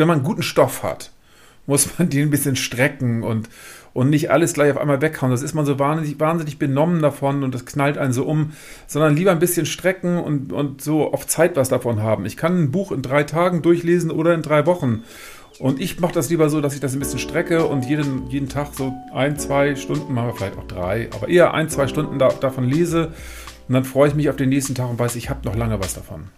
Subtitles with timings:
[0.00, 1.12] wenn man guten Stoff hat,
[1.66, 3.48] muss man den ein bisschen strecken und,
[3.92, 5.30] und nicht alles gleich auf einmal weghauen.
[5.30, 8.52] Das ist man so wahnsinnig, wahnsinnig benommen davon und das knallt einen so um,
[8.86, 12.26] sondern lieber ein bisschen strecken und, und so auf Zeit was davon haben.
[12.26, 15.04] Ich kann ein Buch in drei Tagen durchlesen oder in drei Wochen.
[15.58, 18.48] Und ich mache das lieber so, dass ich das ein bisschen strecke und jeden, jeden
[18.48, 22.18] Tag so ein, zwei Stunden, machen wir vielleicht auch drei, aber eher ein, zwei Stunden
[22.18, 23.12] da, davon lese.
[23.68, 25.78] Und dann freue ich mich auf den nächsten Tag und weiß, ich habe noch lange
[25.78, 26.28] was davon.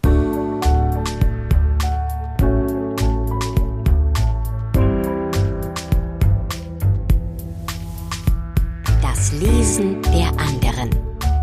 [9.42, 10.90] Lesen der anderen.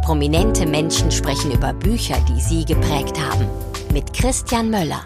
[0.05, 3.45] Prominente Menschen sprechen über Bücher, die sie geprägt haben.
[3.91, 5.02] Mit Christian Möller.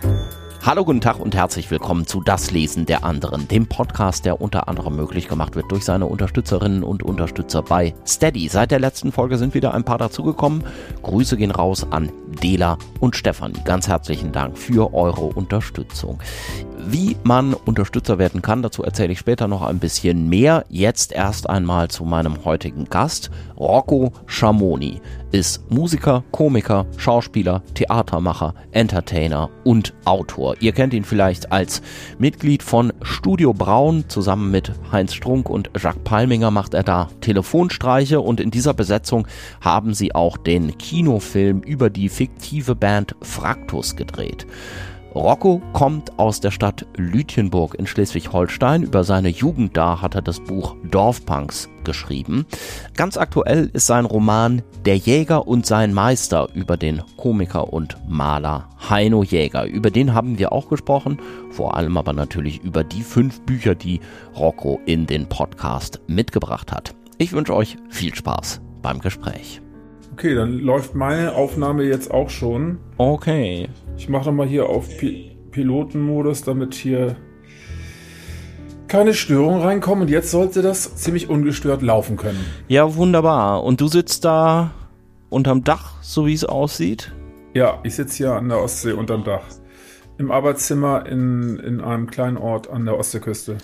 [0.62, 4.68] Hallo, guten Tag und herzlich willkommen zu Das Lesen der anderen, dem Podcast, der unter
[4.68, 8.48] anderem möglich gemacht wird durch seine Unterstützerinnen und Unterstützer bei Steady.
[8.48, 10.64] Seit der letzten Folge sind wieder ein paar dazugekommen.
[11.02, 12.12] Grüße gehen raus an
[12.44, 13.60] Dela und Stefanie.
[13.66, 16.20] Ganz herzlichen Dank für eure Unterstützung.
[16.86, 20.66] Wie man Unterstützer werden kann, dazu erzähle ich später noch ein bisschen mehr.
[20.70, 23.32] Jetzt erst einmal zu meinem heutigen Gast.
[23.58, 25.00] Rocco Schamoni
[25.32, 30.56] ist Musiker, Komiker, Schauspieler, Theatermacher, Entertainer und Autor.
[30.60, 31.82] Ihr kennt ihn vielleicht als
[32.20, 34.06] Mitglied von Studio Braun.
[34.10, 39.28] Zusammen mit Heinz Strunk und Jacques Palminger macht er da Telefonstreiche und in dieser Besetzung
[39.62, 44.46] haben sie auch den Kinofilm über die fiktive Band Fraktus gedreht.
[45.16, 48.82] Rocco kommt aus der Stadt Lütjenburg in Schleswig-Holstein.
[48.82, 52.46] Über seine Jugend da hat er das Buch Dorfpunks geschrieben.
[52.96, 58.70] Ganz aktuell ist sein Roman Der Jäger und sein Meister über den Komiker und Maler
[58.90, 59.66] Heino Jäger.
[59.66, 61.20] Über den haben wir auch gesprochen,
[61.52, 64.00] vor allem aber natürlich über die fünf Bücher, die
[64.36, 66.96] Rocco in den Podcast mitgebracht hat.
[67.20, 69.62] Ich wünsche euch viel Spaß beim Gespräch.
[70.14, 72.78] Okay, dann läuft meine Aufnahme jetzt auch schon.
[72.98, 73.70] Okay.
[73.98, 77.16] Ich mache mal hier auf Pi Pilotenmodus, damit hier
[78.88, 80.04] keine Störungen reinkommen.
[80.04, 82.44] Und jetzt sollte das ziemlich ungestört laufen können.
[82.68, 83.64] Ja, wunderbar.
[83.64, 84.72] Und du sitzt da
[85.30, 87.12] unterm Dach, so wie es aussieht?
[87.54, 89.44] Ja, ich sitze hier an der Ostsee unterm Dach.
[90.18, 93.58] Im Arbeitszimmer in, in einem kleinen Ort an der Ostseeküste.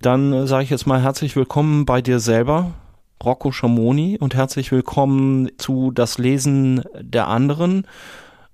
[0.00, 2.72] Dann äh, sage ich jetzt mal herzlich willkommen bei dir selber,
[3.22, 7.86] Rocco Schamoni, und herzlich willkommen zu Das Lesen der anderen.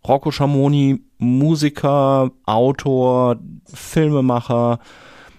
[0.07, 3.37] Rocco Schamoni, Musiker, Autor,
[3.73, 4.79] Filmemacher.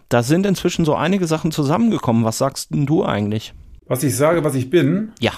[0.09, 2.23] Da sind inzwischen so einige Sachen zusammengekommen.
[2.23, 3.53] Was sagst denn du eigentlich?
[3.85, 5.11] Was ich sage, was ich bin?
[5.19, 5.31] Ja.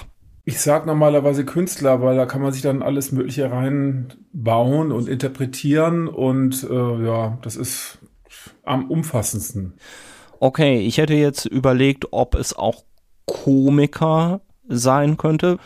[0.44, 6.06] Ich sage normalerweise Künstler, weil da kann man sich dann alles Mögliche reinbauen und interpretieren
[6.06, 7.98] und äh, ja, das ist
[8.62, 9.74] am umfassendsten.
[10.40, 12.84] Okay, ich hätte jetzt überlegt, ob es auch
[13.24, 15.58] Komiker sein könnte.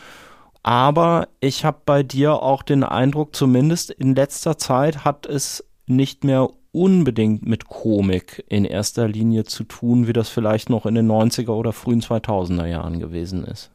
[0.68, 6.24] Aber ich habe bei dir auch den Eindruck, zumindest in letzter Zeit hat es nicht
[6.24, 11.10] mehr unbedingt mit Komik in erster Linie zu tun, wie das vielleicht noch in den
[11.10, 13.70] 90er oder frühen 2000er Jahren gewesen ist.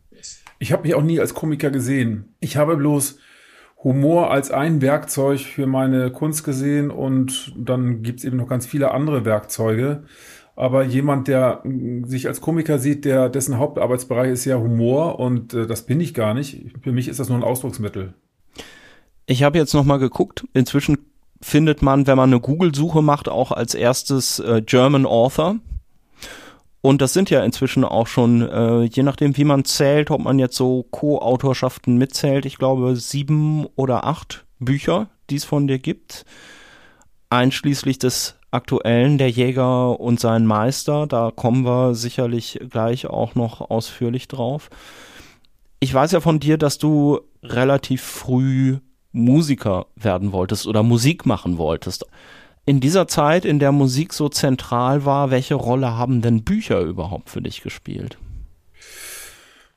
[0.59, 2.35] Ich habe mich auch nie als Komiker gesehen.
[2.39, 3.17] Ich habe bloß
[3.83, 8.67] Humor als ein Werkzeug für meine Kunst gesehen und dann gibt es eben noch ganz
[8.67, 10.03] viele andere Werkzeuge.
[10.55, 15.53] Aber jemand, der mm, sich als Komiker sieht, der dessen Hauptarbeitsbereich ist ja Humor und
[15.53, 16.65] äh, das bin ich gar nicht.
[16.81, 18.13] Für mich ist das nur ein Ausdrucksmittel.
[19.25, 20.45] Ich habe jetzt noch mal geguckt.
[20.53, 20.97] Inzwischen
[21.41, 25.57] findet man, wenn man eine Google-Suche macht, auch als erstes äh, German Author.
[26.81, 30.37] Und das sind ja inzwischen auch schon, äh, je nachdem, wie man zählt, ob man
[30.37, 36.25] jetzt so Co-Autorschaften mitzählt, ich glaube sieben oder acht Bücher, die es von dir gibt,
[37.29, 41.07] einschließlich des aktuellen Der Jäger und sein Meister.
[41.07, 44.69] Da kommen wir sicherlich gleich auch noch ausführlich drauf.
[45.79, 48.77] Ich weiß ja von dir, dass du relativ früh
[49.11, 52.05] Musiker werden wolltest oder Musik machen wolltest.
[52.65, 57.29] In dieser Zeit, in der Musik so zentral war, welche Rolle haben denn Bücher überhaupt
[57.29, 58.17] für dich gespielt?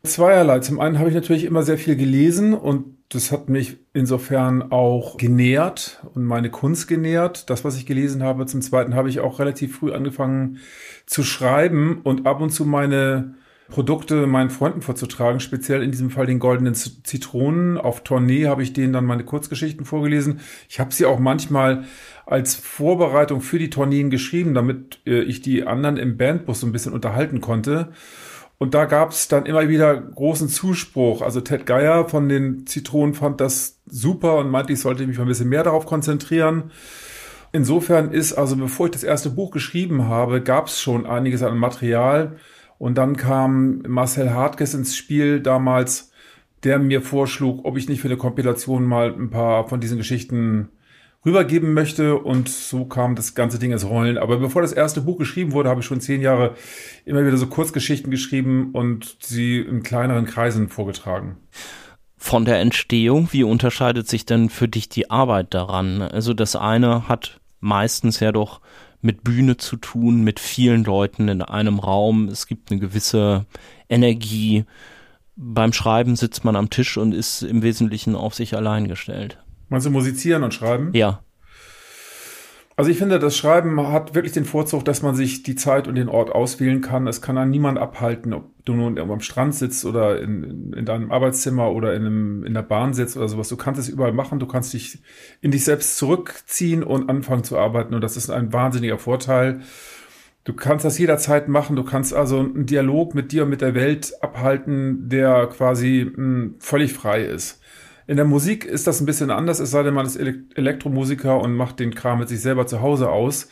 [0.05, 0.61] Zweierlei.
[0.61, 5.17] Zum einen habe ich natürlich immer sehr viel gelesen und das hat mich insofern auch
[5.17, 8.47] genährt und meine Kunst genährt, das, was ich gelesen habe.
[8.47, 10.59] Zum Zweiten habe ich auch relativ früh angefangen
[11.07, 13.35] zu schreiben und ab und zu meine
[13.69, 17.79] Produkte meinen Freunden vorzutragen, speziell in diesem Fall den goldenen Zitronen.
[17.79, 20.41] Auf Tournee habe ich denen dann meine Kurzgeschichten vorgelesen.
[20.69, 21.85] Ich habe sie auch manchmal
[22.27, 26.73] als Vorbereitung für die Tourneen geschrieben, damit äh, ich die anderen im Bandbus so ein
[26.73, 27.93] bisschen unterhalten konnte.
[28.59, 31.21] Und da gab es dann immer wieder großen Zuspruch.
[31.21, 35.27] Also Ted Geier von den Zitronen fand das super und meinte, ich sollte mich ein
[35.27, 36.71] bisschen mehr darauf konzentrieren.
[37.53, 41.59] Insofern ist, also bevor ich das erste Buch geschrieben habe, gab es schon einiges an
[41.59, 42.37] Material.
[42.79, 46.13] Und dann kam Marcel Hartges ins Spiel damals,
[46.65, 50.69] der mir vorschlug, ob ich nicht für eine Kompilation mal ein paar von diesen Geschichten
[51.27, 52.17] rübergeben möchte.
[52.17, 54.17] Und so kam das ganze Ding ins Rollen.
[54.17, 56.55] Aber bevor das erste Buch geschrieben wurde, habe ich schon zehn Jahre
[57.05, 61.37] immer wieder so Kurzgeschichten geschrieben und sie in kleineren Kreisen vorgetragen.
[62.17, 66.01] Von der Entstehung, wie unterscheidet sich denn für dich die Arbeit daran?
[66.01, 68.61] Also das eine hat meistens ja doch
[69.03, 72.29] mit Bühne zu tun, mit vielen Leuten in einem Raum.
[72.29, 73.47] Es gibt eine gewisse
[73.89, 74.65] Energie.
[75.37, 79.39] Beim Schreiben sitzt man am Tisch und ist im Wesentlichen auf sich allein gestellt.
[79.69, 80.91] Meinst du musizieren und schreiben?
[80.93, 81.23] Ja.
[82.79, 85.95] Also ich finde, das Schreiben hat wirklich den Vorzug, dass man sich die Zeit und
[85.95, 87.07] den Ort auswählen kann.
[87.07, 91.11] Es kann an niemand abhalten, ob du nun am Strand sitzt oder in, in deinem
[91.11, 93.49] Arbeitszimmer oder in, einem, in der Bahn sitzt oder sowas.
[93.49, 94.41] Du kannst es überall machen.
[94.41, 94.99] Du kannst dich
[95.41, 97.95] in dich selbst zurückziehen und anfangen zu arbeiten.
[97.95, 99.63] Und das ist ein wahnsinniger Vorteil.
[100.45, 101.77] Du kannst das jederzeit machen.
[101.77, 106.17] Du kannst also einen Dialog mit dir und mit der Welt abhalten, der quasi mh,
[106.17, 107.63] hm, völlig frei ist.
[108.07, 111.55] In der Musik ist das ein bisschen anders, es sei denn, man ist Elektromusiker und
[111.55, 113.49] macht den Kram mit sich selber zu Hause aus.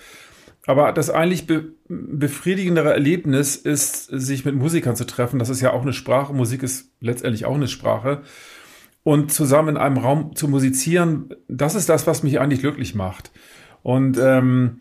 [0.66, 5.38] Aber das eigentlich be befriedigendere Erlebnis ist, sich mit Musikern zu treffen.
[5.38, 6.32] Das ist ja auch eine Sprache.
[6.32, 8.22] Musik ist letztendlich auch eine Sprache.
[9.02, 13.32] Und zusammen in einem Raum zu musizieren, das ist das, was mich eigentlich glücklich macht.
[13.82, 14.80] Und ähm,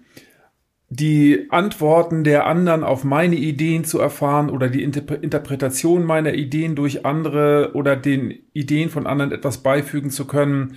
[0.95, 7.05] die Antworten der anderen auf meine Ideen zu erfahren oder die Interpretation meiner Ideen durch
[7.05, 10.75] andere oder den Ideen von anderen etwas beifügen zu können,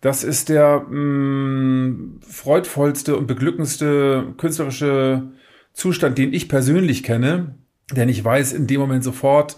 [0.00, 5.32] das ist der mh, mm, freudvollste und beglückendste künstlerische
[5.72, 7.56] Zustand, den ich persönlich kenne,
[7.92, 9.56] denn ich weiß in dem Moment sofort,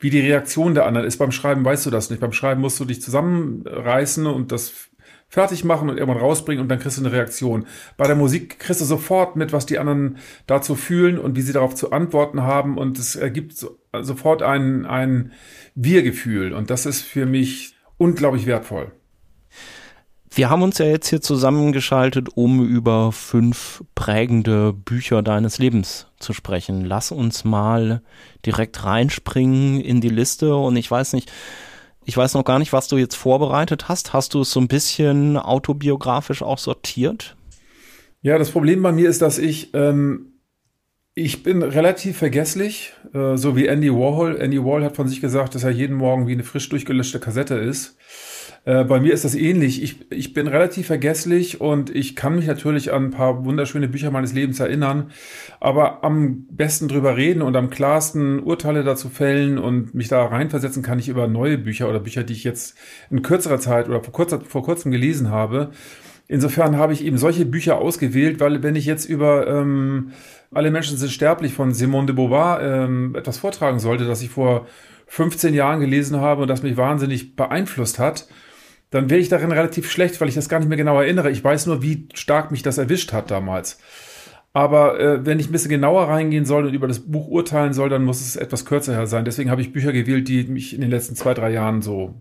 [0.00, 1.18] wie die Reaktion der anderen ist.
[1.18, 2.20] Beim Schreiben weißt du das nicht.
[2.20, 4.90] Beim Schreiben musst du dich zusammenreißen und das
[5.34, 7.66] fertig machen und irgendwann rausbringen und dann kriegst du eine Reaktion.
[7.96, 11.52] Bei der Musik kriegst du sofort mit, was die anderen dazu fühlen und wie sie
[11.52, 15.32] darauf zu antworten haben und es ergibt so, sofort ein, ein
[15.74, 18.92] Wir-Gefühl und das ist für mich unglaublich wertvoll.
[20.30, 26.32] Wir haben uns ja jetzt hier zusammengeschaltet, um über fünf prägende Bücher deines Lebens zu
[26.32, 26.84] sprechen.
[26.84, 28.02] Lass uns mal
[28.46, 31.32] direkt reinspringen in die Liste und ich weiß nicht,
[32.04, 34.12] ich weiß noch gar nicht, was du jetzt vorbereitet hast.
[34.12, 37.36] Hast du es so ein bisschen autobiografisch auch sortiert?
[38.20, 40.32] Ja, das Problem bei mir ist, dass ich, ähm,
[41.14, 44.36] ich bin relativ vergesslich, äh, so wie Andy Warhol.
[44.40, 47.54] Andy Warhol hat von sich gesagt, dass er jeden Morgen wie eine frisch durchgelöschte Kassette
[47.56, 47.96] ist.
[48.66, 49.82] Äh, bei mir ist das ähnlich.
[49.82, 54.10] Ich, ich bin relativ vergesslich und ich kann mich natürlich an ein paar wunderschöne Bücher
[54.10, 55.10] meines Lebens erinnern,
[55.60, 60.82] aber am besten drüber reden und am klarsten Urteile dazu fällen und mich da reinversetzen
[60.82, 62.76] kann ich über neue Bücher oder Bücher, die ich jetzt
[63.10, 65.70] in kürzerer Zeit oder vor, kurzer, vor kurzem gelesen habe.
[66.26, 70.12] Insofern habe ich eben solche Bücher ausgewählt, weil wenn ich jetzt über ähm,
[70.54, 74.66] Alle Menschen sind sterblich von Simone de Beauvoir ähm, etwas vortragen sollte, das ich vor
[75.08, 78.26] 15 Jahren gelesen habe und das mich wahnsinnig beeinflusst hat,
[78.94, 81.28] dann wäre ich darin relativ schlecht, weil ich das gar nicht mehr genau erinnere.
[81.32, 83.80] Ich weiß nur, wie stark mich das erwischt hat damals.
[84.52, 87.88] Aber äh, wenn ich ein bisschen genauer reingehen soll und über das Buch urteilen soll,
[87.88, 89.24] dann muss es etwas kürzer her sein.
[89.24, 92.14] Deswegen habe ich Bücher gewählt, die mich in den letzten zwei, drei Jahren so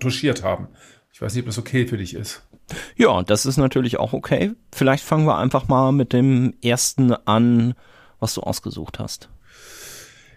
[0.00, 0.68] touchiert haben.
[1.14, 2.46] Ich weiß nicht, ob das okay für dich ist.
[2.94, 4.52] Ja, das ist natürlich auch okay.
[4.70, 7.72] Vielleicht fangen wir einfach mal mit dem ersten an,
[8.20, 9.30] was du ausgesucht hast.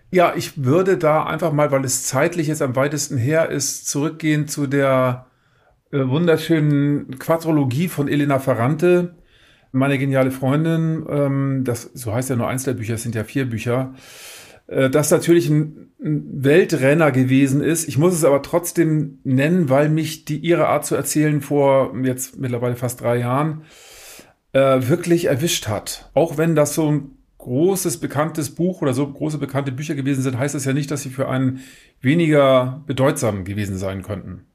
[0.09, 4.47] Ja, ich würde da einfach mal, weil es zeitlich jetzt am weitesten her ist, zurückgehen
[4.47, 5.25] zu der
[5.91, 9.15] wunderschönen Quadrologie von Elena Ferrante,
[9.71, 11.05] meine geniale Freundin.
[11.09, 13.93] Ähm, das, so heißt ja nur eins der Bücher, es sind ja vier Bücher.
[14.67, 17.87] Äh, das natürlich ein, ein, Weltrenner gewesen ist.
[17.87, 22.39] Ich muss es aber trotzdem nennen, weil mich die ihre Art zu erzählen vor jetzt
[22.39, 23.63] mittlerweile fast drei Jahren
[24.53, 26.09] äh, wirklich erwischt hat.
[26.13, 30.37] Auch wenn das so ein großes bekanntes Buch oder so große bekannte Bücher gewesen sind,
[30.37, 31.61] heißt das ja nicht, dass sie für einen
[31.99, 34.45] weniger bedeutsam gewesen sein könnten.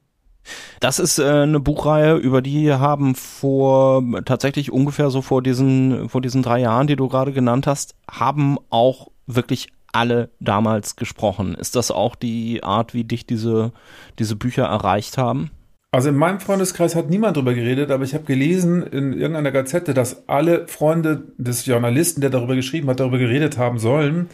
[0.81, 6.21] Das ist äh, eine Buchreihe, über die haben vor tatsächlich ungefähr so vor diesen vor
[6.21, 11.55] diesen drei Jahren, die du gerade genannt hast, haben auch wirklich alle damals gesprochen.
[11.55, 13.73] Ist das auch die Art, wie dich diese
[14.19, 15.51] diese Bücher erreicht haben?
[15.93, 19.95] Also in meinem Freundeskreis hat niemand darüber geredet, aber ich habe gelesen in irgendeiner Gazette,
[19.95, 24.29] dass alle Freunde des Journalisten, der darüber geschrieben hat, darüber geredet haben sollen.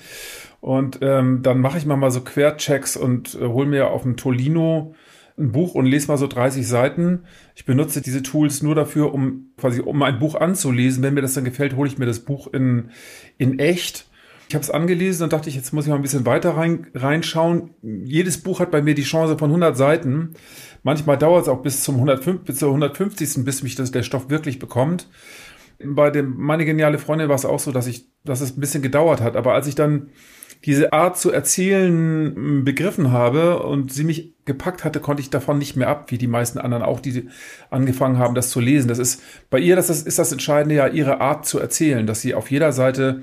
[0.60, 4.16] Und ähm, dann mache ich mal, mal so Querchecks und äh, hole mir auf dem
[4.16, 4.94] Tolino
[5.38, 7.24] ein Buch und lese mal so 30 Seiten.
[7.54, 11.02] Ich benutze diese Tools nur dafür, um quasi um ein Buch anzulesen.
[11.02, 12.90] Wenn mir das dann gefällt, hole ich mir das Buch in,
[13.38, 14.08] in echt.
[14.48, 16.86] Ich habe es angelesen und dachte ich, jetzt muss ich mal ein bisschen weiter rein,
[16.94, 17.70] reinschauen.
[17.82, 20.34] Jedes Buch hat bei mir die Chance von 100 Seiten.
[20.82, 23.44] Manchmal dauert es auch bis zum 105, bis zur 150.
[23.44, 25.08] bis mich das, der Stoff wirklich bekommt.
[25.82, 28.82] Bei dem, meine geniale Freundin war es auch so, dass ich, dass es ein bisschen
[28.82, 29.36] gedauert hat.
[29.36, 30.10] Aber als ich dann
[30.64, 35.76] diese Art zu erzählen begriffen habe und sie mich gepackt hatte, konnte ich davon nicht
[35.76, 37.28] mehr ab, wie die meisten anderen auch, die
[37.70, 38.88] angefangen haben, das zu lesen.
[38.88, 42.20] Das ist bei ihr, das ist, ist das Entscheidende ja ihre Art zu erzählen, dass
[42.20, 43.22] sie auf jeder Seite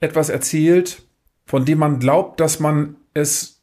[0.00, 1.02] etwas erzählt,
[1.46, 3.62] von dem man glaubt, dass man es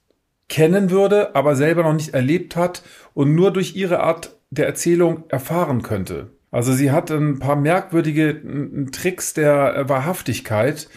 [0.50, 2.84] kennen würde, aber selber noch nicht erlebt hat
[3.14, 6.32] und nur durch ihre Art der Erzählung erfahren könnte.
[6.52, 10.88] Also sie hat ein paar merkwürdige Tricks der Wahrhaftigkeit.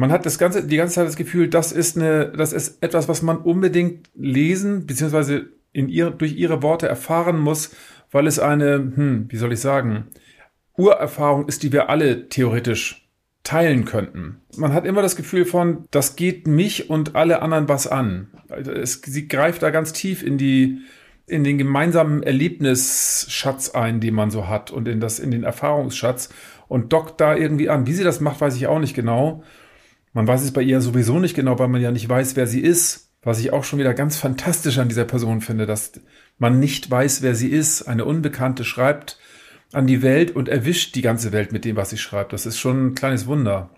[0.00, 3.06] Man hat das ganze, die ganze Zeit das Gefühl, das ist eine, das ist etwas,
[3.06, 7.76] was man unbedingt lesen, beziehungsweise in ihr, durch ihre Worte erfahren muss,
[8.10, 10.06] weil es eine, hm, wie soll ich sagen,
[10.74, 13.10] Urerfahrung ist, die wir alle theoretisch
[13.42, 14.40] teilen könnten.
[14.56, 18.28] Man hat immer das Gefühl von, das geht mich und alle anderen was an.
[18.48, 20.78] Also es, sie greift da ganz tief in die,
[21.26, 26.30] in den gemeinsamen Erlebnisschatz ein, den man so hat und in das, in den Erfahrungsschatz
[26.68, 27.86] und dockt da irgendwie an.
[27.86, 29.42] Wie sie das macht, weiß ich auch nicht genau.
[30.12, 32.60] Man weiß es bei ihr sowieso nicht genau, weil man ja nicht weiß, wer sie
[32.60, 33.12] ist.
[33.22, 35.92] Was ich auch schon wieder ganz fantastisch an dieser Person finde, dass
[36.38, 37.82] man nicht weiß, wer sie ist.
[37.82, 39.18] Eine Unbekannte schreibt
[39.72, 42.32] an die Welt und erwischt die ganze Welt mit dem, was sie schreibt.
[42.32, 43.70] Das ist schon ein kleines Wunder.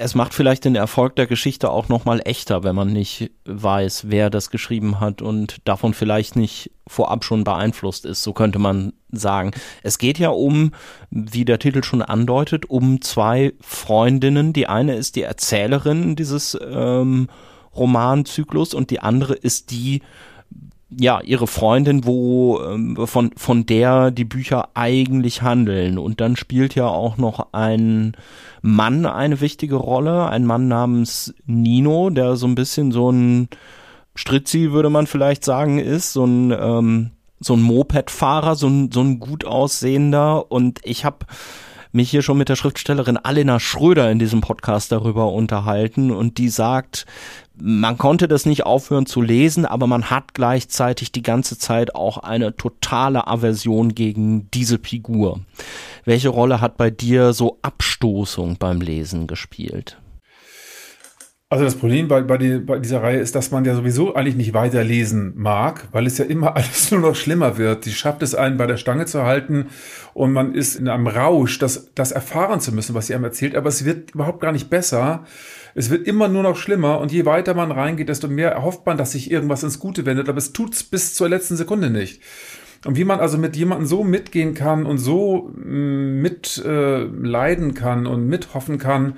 [0.00, 4.30] Es macht vielleicht den Erfolg der Geschichte auch nochmal echter, wenn man nicht weiß, wer
[4.30, 9.50] das geschrieben hat und davon vielleicht nicht vorab schon beeinflusst ist, so könnte man sagen.
[9.82, 10.70] Es geht ja um,
[11.10, 14.52] wie der Titel schon andeutet, um zwei Freundinnen.
[14.52, 17.26] Die eine ist die Erzählerin dieses ähm,
[17.74, 20.02] Romanzyklus und die andere ist die
[20.90, 25.98] ja, ihre Freundin, wo ähm, von, von der die Bücher eigentlich handeln.
[25.98, 28.16] Und dann spielt ja auch noch ein
[28.62, 33.48] Mann eine wichtige Rolle, ein Mann namens Nino, der so ein bisschen so ein
[34.14, 39.00] Stritzi, würde man vielleicht sagen, ist, so ein, ähm, so ein Moped-Fahrer, so ein, so
[39.00, 40.50] ein gut aussehender.
[40.50, 41.26] Und ich habe
[41.92, 46.48] mich hier schon mit der Schriftstellerin Alena Schröder in diesem Podcast darüber unterhalten und die
[46.48, 47.06] sagt,
[47.60, 52.18] man konnte das nicht aufhören zu lesen, aber man hat gleichzeitig die ganze Zeit auch
[52.18, 55.40] eine totale Aversion gegen diese Figur.
[56.04, 59.98] Welche Rolle hat bei dir so Abstoßung beim Lesen gespielt?
[61.50, 64.36] Also das Problem bei, bei, die, bei, dieser Reihe ist, dass man ja sowieso eigentlich
[64.36, 67.84] nicht weiterlesen mag, weil es ja immer alles nur noch schlimmer wird.
[67.84, 69.68] Sie schafft es einen bei der Stange zu halten
[70.12, 73.56] und man ist in einem Rausch, das, das erfahren zu müssen, was sie einem erzählt,
[73.56, 75.24] aber es wird überhaupt gar nicht besser.
[75.74, 78.96] Es wird immer nur noch schlimmer und je weiter man reingeht, desto mehr erhofft man,
[78.96, 82.22] dass sich irgendwas ins Gute wendet, aber es tut's bis zur letzten Sekunde nicht.
[82.84, 88.06] Und wie man also mit jemandem so mitgehen kann und so mm, mit äh, kann
[88.06, 89.16] und mithoffen kann,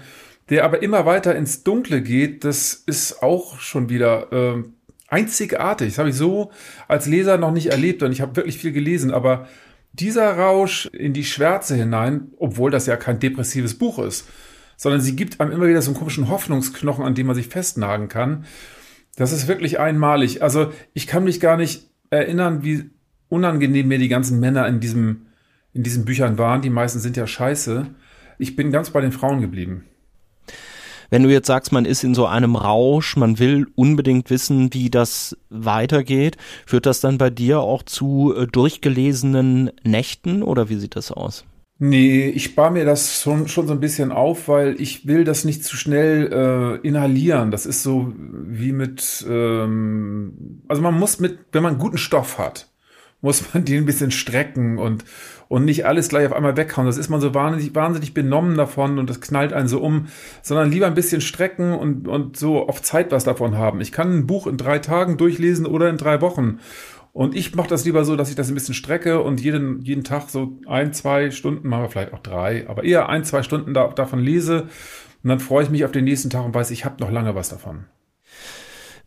[0.48, 4.64] der aber immer weiter ins Dunkle geht, das ist auch schon wieder äh,
[5.08, 5.88] einzigartig.
[5.88, 6.50] Das habe ich so
[6.88, 9.46] als Leser noch nicht erlebt und ich habe wirklich viel gelesen, aber
[9.92, 14.26] dieser Rausch in die Schwärze hinein, obwohl das ja kein depressives Buch ist,
[14.80, 18.08] sondern sie gibt einem immer wieder so einen komischen Hoffnungsknochen, an dem man sich festnagen
[18.08, 18.46] kann.
[19.14, 20.42] Das ist wirklich einmalig.
[20.42, 22.88] Also ich kann mich gar nicht erinnern, wie
[23.28, 25.26] unangenehm mir die ganzen Männer in diesem
[25.74, 26.62] in diesen Büchern waren.
[26.62, 27.88] Die meisten sind ja scheiße.
[28.38, 29.84] Ich bin ganz bei den Frauen geblieben.
[31.10, 34.88] Wenn du jetzt sagst, man ist in so einem Rausch, man will unbedingt wissen, wie
[34.88, 40.96] das weitergeht, führt das dann bei dir auch zu äh, durchgelesenen Nächten oder wie sieht
[40.96, 41.44] das aus?
[41.82, 45.46] Nee, ich spare mir das schon, schon so ein bisschen auf, weil ich will das
[45.46, 47.50] nicht zu schnell äh, inhalieren.
[47.50, 52.68] Das ist so wie mit, ähm, also man muss mit, wenn man guten Stoff hat,
[53.22, 55.06] muss man den ein bisschen strecken und,
[55.48, 56.86] und nicht alles gleich auf einmal weghauen.
[56.86, 60.08] Das ist man so wahnsinnig, wahnsinnig benommen davon und das knallt einen so um,
[60.42, 63.80] sondern lieber ein bisschen strecken und, und so auf Zeit was davon haben.
[63.80, 66.58] Ich kann ein Buch in drei Tagen durchlesen oder in drei Wochen.
[67.12, 70.04] Und ich mache das lieber so, dass ich das ein bisschen strecke und jeden, jeden
[70.04, 73.74] Tag so ein, zwei Stunden, machen wir vielleicht auch drei, aber eher ein, zwei Stunden
[73.74, 74.68] da, davon lese.
[75.22, 77.34] Und dann freue ich mich auf den nächsten Tag und weiß, ich habe noch lange
[77.34, 77.86] was davon.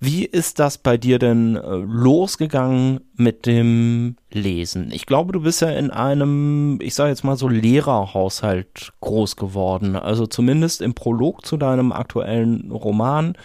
[0.05, 4.91] Wie ist das bei dir denn äh, losgegangen mit dem Lesen?
[4.91, 9.95] Ich glaube, du bist ja in einem, ich sage jetzt mal so Lehrerhaushalt groß geworden.
[9.95, 13.37] Also zumindest im Prolog zu deinem aktuellen Roman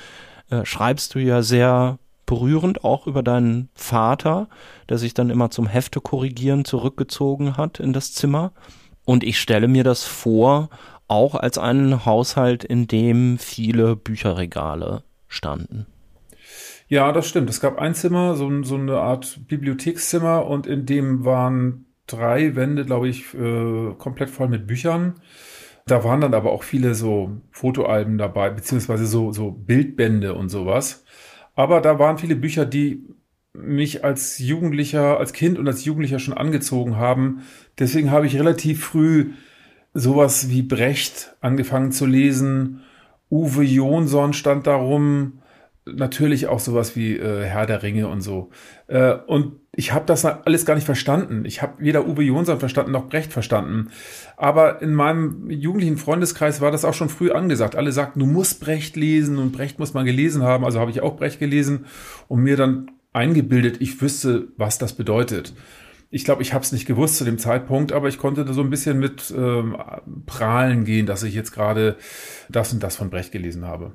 [0.50, 4.48] äh, schreibst du ja sehr berührend auch über deinen Vater,
[4.90, 8.52] der sich dann immer zum Hefte korrigieren zurückgezogen hat in das Zimmer.
[9.06, 10.68] Und ich stelle mir das vor,
[11.08, 15.86] auch als einen Haushalt, in dem viele Bücherregale standen.
[16.88, 17.48] Ja, das stimmt.
[17.48, 22.84] Es gab ein Zimmer, so, so eine Art Bibliothekszimmer und in dem waren drei Wände,
[22.84, 25.14] glaube ich, äh, komplett voll mit Büchern.
[25.86, 31.06] Da waren dann aber auch viele so Fotoalben dabei, beziehungsweise so, so Bildbände und sowas.
[31.58, 33.02] Aber da waren viele Bücher, die
[33.52, 37.40] mich als Jugendlicher, als Kind und als Jugendlicher schon angezogen haben.
[37.80, 39.32] Deswegen habe ich relativ früh
[39.92, 42.82] sowas wie Brecht angefangen zu lesen
[43.28, 45.40] Uwe Jonsson stand darum,
[45.94, 48.50] natürlich auch sowas wie äh, Herr der Ringe und so.
[48.86, 51.44] Äh, und ich habe das alles gar nicht verstanden.
[51.44, 53.90] Ich habe weder Uwe Jonsson verstanden noch Brecht verstanden.
[54.36, 57.76] Aber in meinem jugendlichen Freundeskreis war das auch schon früh angesagt.
[57.76, 60.64] Alle sagten, du musst Brecht lesen und Brecht muss man gelesen haben.
[60.64, 61.86] Also habe ich auch Brecht gelesen
[62.26, 65.54] und mir dann eingebildet, ich wüsste, was das bedeutet.
[66.10, 68.62] Ich glaube, ich habe es nicht gewusst zu dem Zeitpunkt, aber ich konnte da so
[68.62, 69.76] ein bisschen mit ähm,
[70.24, 71.96] prahlen gehen, dass ich jetzt gerade
[72.48, 73.92] das und das von Brecht gelesen habe.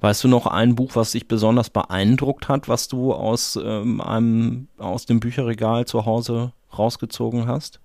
[0.00, 4.68] Weißt du noch ein Buch, was dich besonders beeindruckt hat, was du aus ähm, einem
[4.78, 7.80] aus dem Bücherregal zu Hause rausgezogen hast?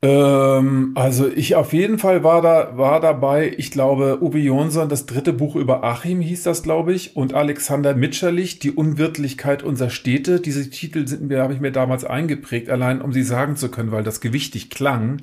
[0.00, 5.06] Ähm, also ich auf jeden Fall war da war dabei, ich glaube, Uwe Jonsson, das
[5.06, 10.40] dritte Buch über Achim hieß das, glaube ich, und Alexander Mitscherlich, Die Unwirtlichkeit unserer Städte.
[10.40, 13.90] Diese Titel sind mir, habe ich mir damals eingeprägt, allein um sie sagen zu können,
[13.90, 15.20] weil das gewichtig klang.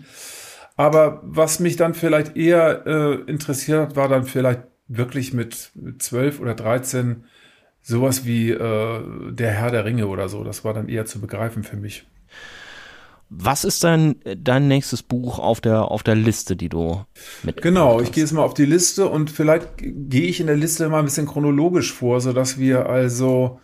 [0.75, 6.39] Aber was mich dann vielleicht eher äh, interessiert hat, war dann vielleicht wirklich mit zwölf
[6.39, 7.25] oder dreizehn
[7.81, 10.43] sowas wie äh, der Herr der Ringe oder so.
[10.43, 12.05] Das war dann eher zu begreifen für mich.
[13.29, 17.03] Was ist dein, dein nächstes Buch auf der, auf der Liste, die du
[17.43, 20.55] mit Genau, ich gehe jetzt mal auf die Liste und vielleicht gehe ich in der
[20.55, 23.59] Liste mal ein bisschen chronologisch vor, so dass wir also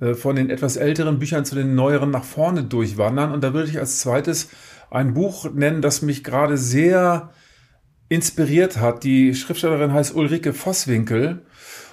[0.00, 3.32] äh, von den etwas älteren Büchern zu den neueren nach vorne durchwandern.
[3.32, 4.48] Und da würde ich als zweites
[4.90, 7.30] ein Buch nennen, das mich gerade sehr
[8.08, 9.04] inspiriert hat.
[9.04, 11.46] Die Schriftstellerin heißt Ulrike Vosswinkel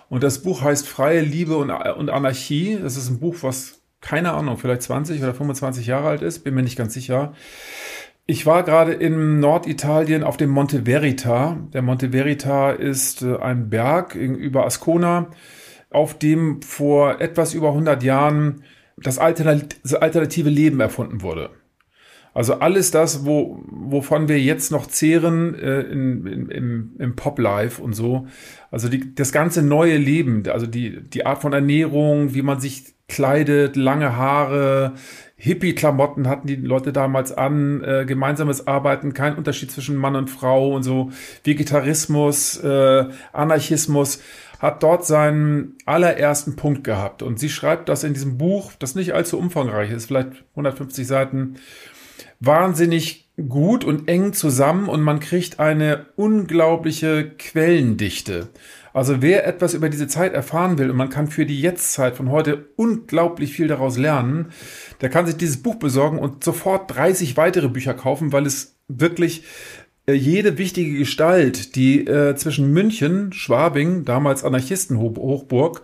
[0.10, 2.78] und das Buch heißt Freie Liebe und, Anarchie.
[2.82, 6.54] Das ist ein Buch, was keine Ahnung, vielleicht 20 oder 25 Jahre alt ist, bin
[6.54, 7.34] mir nicht ganz sicher.
[8.26, 11.58] Ich war gerade in Norditalien auf dem Monte Verita.
[11.74, 15.32] Der Monte Verita ist äh, ein Berg über Ascona,
[15.90, 18.64] auf dem vor etwas über 100 Jahren
[18.98, 21.50] das alternative Leben erfunden wurde.
[22.34, 27.82] Also alles das, wo, wovon wir jetzt noch zehren äh, in, in, im, im Pop-Life
[27.82, 28.28] und so.
[28.72, 32.96] Also die, das ganze neue Leben, also die, die Art von Ernährung, wie man sich
[33.08, 34.94] kleidet, lange Haare,
[35.36, 40.74] Hippie-Klamotten hatten die Leute damals an, äh, gemeinsames Arbeiten, kein Unterschied zwischen Mann und Frau
[40.74, 41.12] und so,
[41.44, 44.22] Vegetarismus, äh, Anarchismus
[44.60, 47.22] hat dort seinen allerersten Punkt gehabt.
[47.22, 51.56] Und sie schreibt das in diesem Buch, das nicht allzu umfangreich ist, vielleicht 150 Seiten,
[52.46, 58.50] wahnsinnig gut und eng zusammen und man kriegt eine unglaubliche Quellendichte.
[58.94, 62.30] Also wer etwas über diese Zeit erfahren will und man kann für die Jetztzeit von
[62.30, 64.52] heute unglaublich viel daraus lernen,
[65.02, 69.44] der kann sich dieses Buch besorgen und sofort 30 weitere Bücher kaufen, weil es wirklich
[70.06, 75.82] äh, jede wichtige Gestalt, die äh, zwischen München, Schwabing, damals Anarchistenhochburg,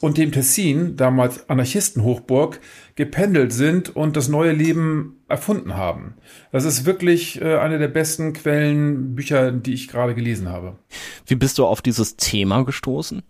[0.00, 2.60] und dem Tessin, damals Anarchistenhochburg,
[2.94, 6.14] gependelt sind und das neue Leben erfunden haben.
[6.52, 10.76] Das ist wirklich äh, eine der besten Quellenbücher, die ich gerade gelesen habe.
[11.26, 13.22] Wie bist du auf dieses Thema gestoßen?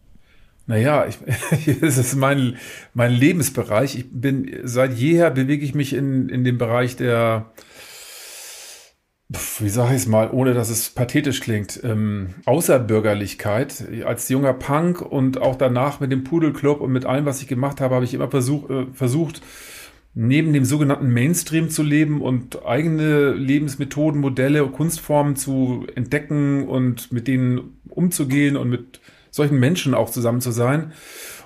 [0.67, 1.19] Naja, ich,
[1.83, 2.57] es ist mein,
[2.93, 3.97] mein Lebensbereich.
[3.97, 7.53] Ich bin seit jeher bewege ich mich in, in dem Bereich der
[9.59, 13.85] wie sage ich es mal, ohne dass es pathetisch klingt, ähm, Außerbürgerlichkeit.
[14.05, 17.81] Als junger Punk und auch danach mit dem Pudelclub und mit allem, was ich gemacht
[17.81, 19.41] habe, habe ich immer versuch, äh, versucht,
[20.15, 27.27] neben dem sogenannten Mainstream zu leben und eigene Lebensmethoden, Modelle, Kunstformen zu entdecken und mit
[27.27, 29.01] denen umzugehen und mit
[29.31, 30.93] solchen Menschen auch zusammen zu sein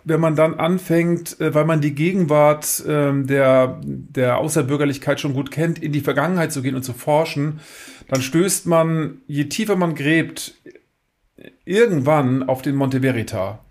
[0.09, 5.51] wenn man dann anfängt, äh, weil man die Gegenwart ähm, der, der Außerbürgerlichkeit schon gut
[5.51, 7.61] kennt, in die Vergangenheit zu gehen und zu forschen,
[8.09, 10.55] dann stößt man, je tiefer man gräbt,
[11.65, 13.65] irgendwann auf den Monte Verita.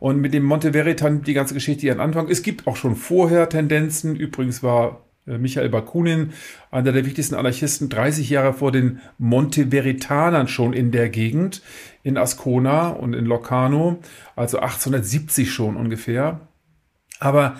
[0.00, 2.28] Und mit dem Monte Verita die ganze Geschichte ihren Anfang.
[2.28, 4.16] Es gibt auch schon vorher Tendenzen.
[4.16, 6.32] Übrigens war äh, Michael Bakunin,
[6.70, 11.62] einer der wichtigsten Anarchisten, 30 Jahre vor den Monteveritanern schon in der Gegend,
[12.02, 13.98] in Ascona und in Locarno,
[14.36, 16.40] also 1870 schon ungefähr.
[17.18, 17.56] Aber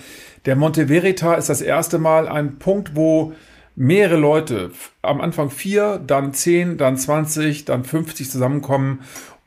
[0.47, 3.35] der Monte Verita ist das erste Mal ein Punkt, wo
[3.77, 4.71] mehrere Leute,
[5.03, 9.01] am Anfang vier, dann zehn, dann 20, dann 50 zusammenkommen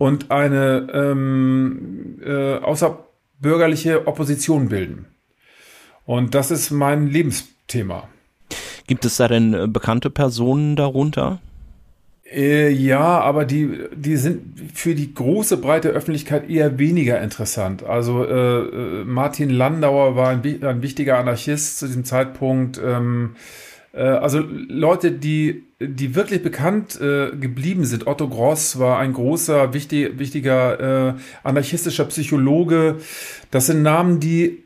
[0.04, 5.06] und eine ähm, äh, außerbürgerliche Opposition bilden.
[6.06, 8.10] Und das ist mein Lebensthema.
[8.86, 11.40] Gibt es da denn äh, bekannte Personen darunter?
[12.30, 17.84] Äh, ja, aber die, die sind für die große breite Öffentlichkeit eher weniger interessant.
[17.84, 22.78] Also äh, äh Martin Landauer war ein, ein, wichtiger Anarchist zu diesem Zeitpunkt.
[22.84, 28.08] Ähm, äh, also Leute, die, die wirklich bekannt äh, geblieben sind.
[28.08, 32.98] Otto Gross war ein großer, wichtig, wichtiger äh, anarchistischer Psychologe.
[33.52, 34.64] Das sind Namen, die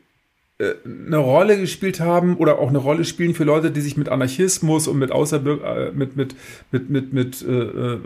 [0.58, 4.08] äh, eine Rolle gespielt haben oder auch eine Rolle spielen für Leute, die sich mit
[4.08, 6.34] Anarchismus und mit, Außerbürger, äh, mit, mit,
[6.72, 7.98] mit, mit, mit, äh,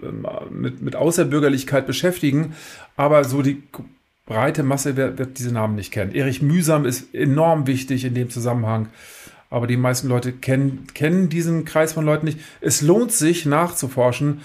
[0.50, 2.54] mit, mit Außerbürgerlichkeit beschäftigen.
[2.96, 3.62] Aber so die
[4.26, 6.14] breite Masse wird, wird diese Namen nicht kennen.
[6.14, 8.88] Erich Mühsam ist enorm wichtig in dem Zusammenhang.
[9.52, 12.40] Aber die meisten Leute kennen, kennen diesen Kreis von Leuten nicht.
[12.62, 14.40] Es lohnt sich nachzuforschen,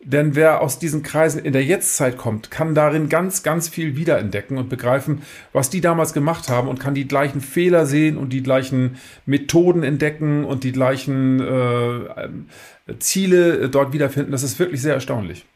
[0.00, 4.58] denn wer aus diesen Kreisen in der Jetztzeit kommt, kann darin ganz, ganz viel wiederentdecken
[4.58, 5.22] und begreifen,
[5.54, 9.82] was die damals gemacht haben und kann die gleichen Fehler sehen und die gleichen Methoden
[9.82, 14.30] entdecken und die gleichen äh, Ziele dort wiederfinden.
[14.30, 15.46] Das ist wirklich sehr erstaunlich.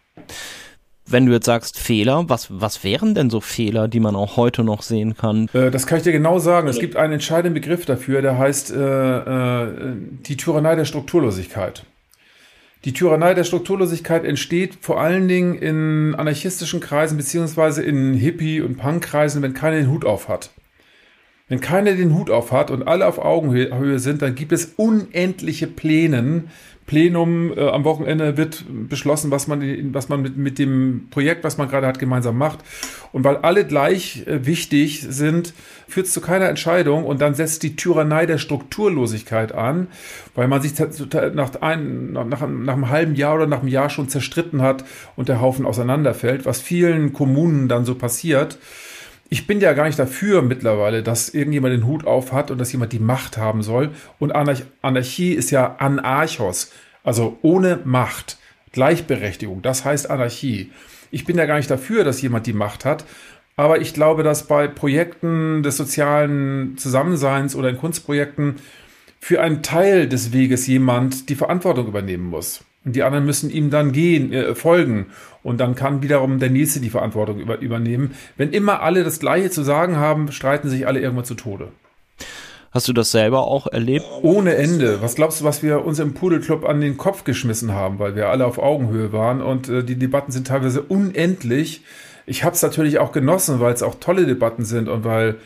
[1.14, 4.64] Wenn du jetzt sagst Fehler, was, was wären denn so Fehler, die man auch heute
[4.64, 5.48] noch sehen kann?
[5.52, 6.66] Äh, das kann ich dir genau sagen.
[6.66, 9.96] Es gibt einen entscheidenden Begriff dafür, der heißt äh, äh,
[10.26, 11.84] die Tyrannei der Strukturlosigkeit.
[12.84, 18.76] Die Tyrannei der Strukturlosigkeit entsteht vor allen Dingen in anarchistischen Kreisen beziehungsweise in Hippie- und
[18.76, 20.50] Punk-Kreisen, wenn keiner den Hut auf hat.
[21.46, 25.68] Wenn keiner den Hut auf hat und alle auf Augenhöhe sind, dann gibt es unendliche
[25.68, 26.48] Plänen,
[26.86, 31.56] Plenum äh, am Wochenende wird beschlossen, was man, was man mit, mit dem Projekt, was
[31.56, 32.60] man gerade hat, gemeinsam macht.
[33.12, 35.54] Und weil alle gleich äh, wichtig sind,
[35.88, 39.88] führt es zu keiner Entscheidung und dann setzt die Tyrannei der Strukturlosigkeit an,
[40.34, 44.08] weil man sich nach, ein, nach, nach einem halben Jahr oder nach einem Jahr schon
[44.08, 44.84] zerstritten hat
[45.16, 48.58] und der Haufen auseinanderfällt, was vielen Kommunen dann so passiert
[49.30, 52.72] ich bin ja gar nicht dafür mittlerweile, dass irgendjemand den Hut auf hat und dass
[52.72, 53.90] jemand die Macht haben soll.
[54.18, 58.38] Und Anarchie ist ja Anarchos, also ohne Macht,
[58.72, 59.62] Gleichberechtigung.
[59.62, 60.70] Das heißt Anarchie.
[61.10, 63.04] Ich bin ja gar nicht dafür, dass jemand die Macht hat.
[63.56, 68.56] Aber ich glaube, dass bei Projekten des sozialen Zusammenseins oder in Kunstprojekten
[69.20, 72.64] für einen Teil des Weges jemand die Verantwortung übernehmen muss.
[72.84, 75.06] Und die anderen müssen ihm dann gehen, äh, folgen.
[75.42, 78.14] Und dann kann wiederum der Nächste die Verantwortung über, übernehmen.
[78.36, 81.68] Wenn immer alle das Gleiche zu sagen haben, streiten sich alle irgendwann zu Tode.
[82.74, 84.04] Hast du das selber auch erlebt?
[84.22, 85.00] Ohne Ende.
[85.00, 88.30] Was glaubst du, was wir uns im Pudelclub an den Kopf geschmissen haben, weil wir
[88.30, 91.82] alle auf Augenhöhe waren und äh, die Debatten sind teilweise unendlich.
[92.26, 95.36] Ich habe es natürlich auch genossen, weil es auch tolle Debatten sind und weil,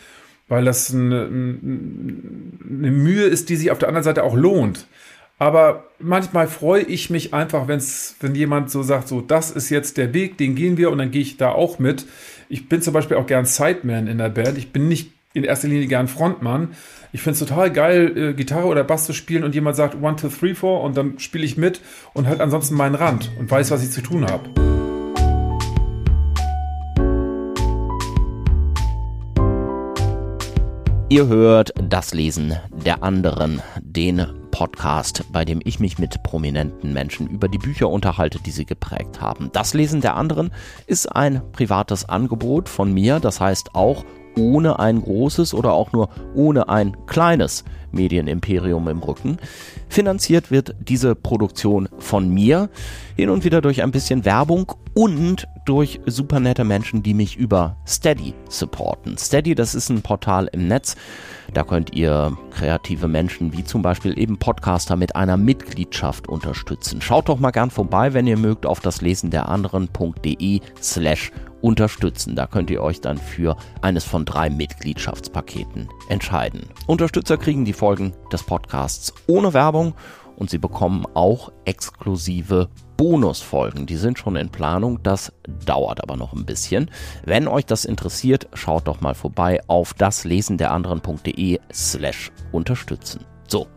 [0.48, 4.86] weil das eine, eine Mühe ist, die sich auf der anderen Seite auch lohnt.
[5.38, 9.96] Aber manchmal freue ich mich einfach, wenn's, wenn jemand so sagt, so, das ist jetzt
[9.96, 12.06] der Weg, den gehen wir und dann gehe ich da auch mit.
[12.48, 14.58] Ich bin zum Beispiel auch gern Sideman in der Band.
[14.58, 16.70] Ich bin nicht in erster Linie gern Frontmann.
[17.12, 20.16] Ich finde es total geil, äh, Gitarre oder Bass zu spielen und jemand sagt one,
[20.16, 21.80] two, three, four und dann spiele ich mit
[22.14, 24.50] und halt ansonsten meinen Rand und weiß, was ich zu tun habe.
[31.10, 34.26] Ihr hört das Lesen der anderen, den
[34.58, 39.20] Podcast, bei dem ich mich mit prominenten Menschen über die Bücher unterhalte, die sie geprägt
[39.20, 39.50] haben.
[39.52, 40.50] Das Lesen der anderen
[40.88, 44.04] ist ein privates Angebot von mir, das heißt auch
[44.36, 49.36] ohne ein großes oder auch nur ohne ein kleines Medienimperium im Rücken.
[49.88, 52.68] Finanziert wird diese Produktion von mir,
[53.14, 57.76] hin und wieder durch ein bisschen Werbung und durch super nette Menschen, die mich über
[57.86, 59.18] Steady supporten.
[59.18, 60.96] Steady, das ist ein Portal im Netz.
[61.52, 67.02] Da könnt ihr kreative Menschen wie zum Beispiel eben Podcaster mit einer Mitgliedschaft unterstützen.
[67.02, 72.34] Schaut doch mal gern vorbei, wenn ihr mögt, auf das Lesen der anderen.de slash unterstützen.
[72.34, 76.62] Da könnt ihr euch dann für eines von drei Mitgliedschaftspaketen entscheiden.
[76.86, 79.92] Unterstützer kriegen die Folgen des Podcasts ohne Werbung
[80.36, 83.86] und sie bekommen auch exklusive Bonusfolgen.
[83.86, 85.32] Die sind schon in Planung, das
[85.64, 86.90] dauert aber noch ein bisschen.
[87.24, 93.24] Wenn euch das interessiert, schaut doch mal vorbei auf daslesenderanderen.de slash unterstützen.
[93.46, 93.68] So,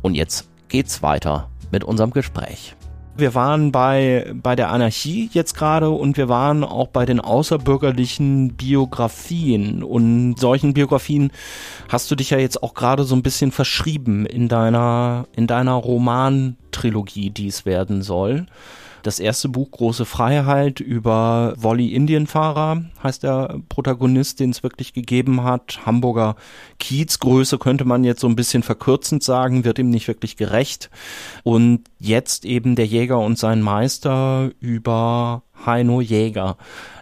[0.00, 2.76] und jetzt geht's weiter mit unserem Gespräch.
[3.14, 8.54] Wir waren bei, bei der Anarchie jetzt gerade und wir waren auch bei den außerbürgerlichen
[8.54, 9.82] Biografien.
[9.82, 11.30] Und solchen Biografien
[11.88, 15.74] hast du dich ja jetzt auch gerade so ein bisschen verschrieben in deiner, in deiner
[15.74, 18.46] Romantrilogie, die es werden soll.
[19.02, 25.42] Das erste Buch Große Freiheit über Wolli Indienfahrer heißt der Protagonist, den es wirklich gegeben
[25.42, 25.80] hat.
[25.84, 26.36] Hamburger
[26.78, 30.88] Kiezgröße könnte man jetzt so ein bisschen verkürzend sagen, wird ihm nicht wirklich gerecht.
[31.42, 36.56] Und jetzt eben der Jäger und sein Meister über Heino Jäger.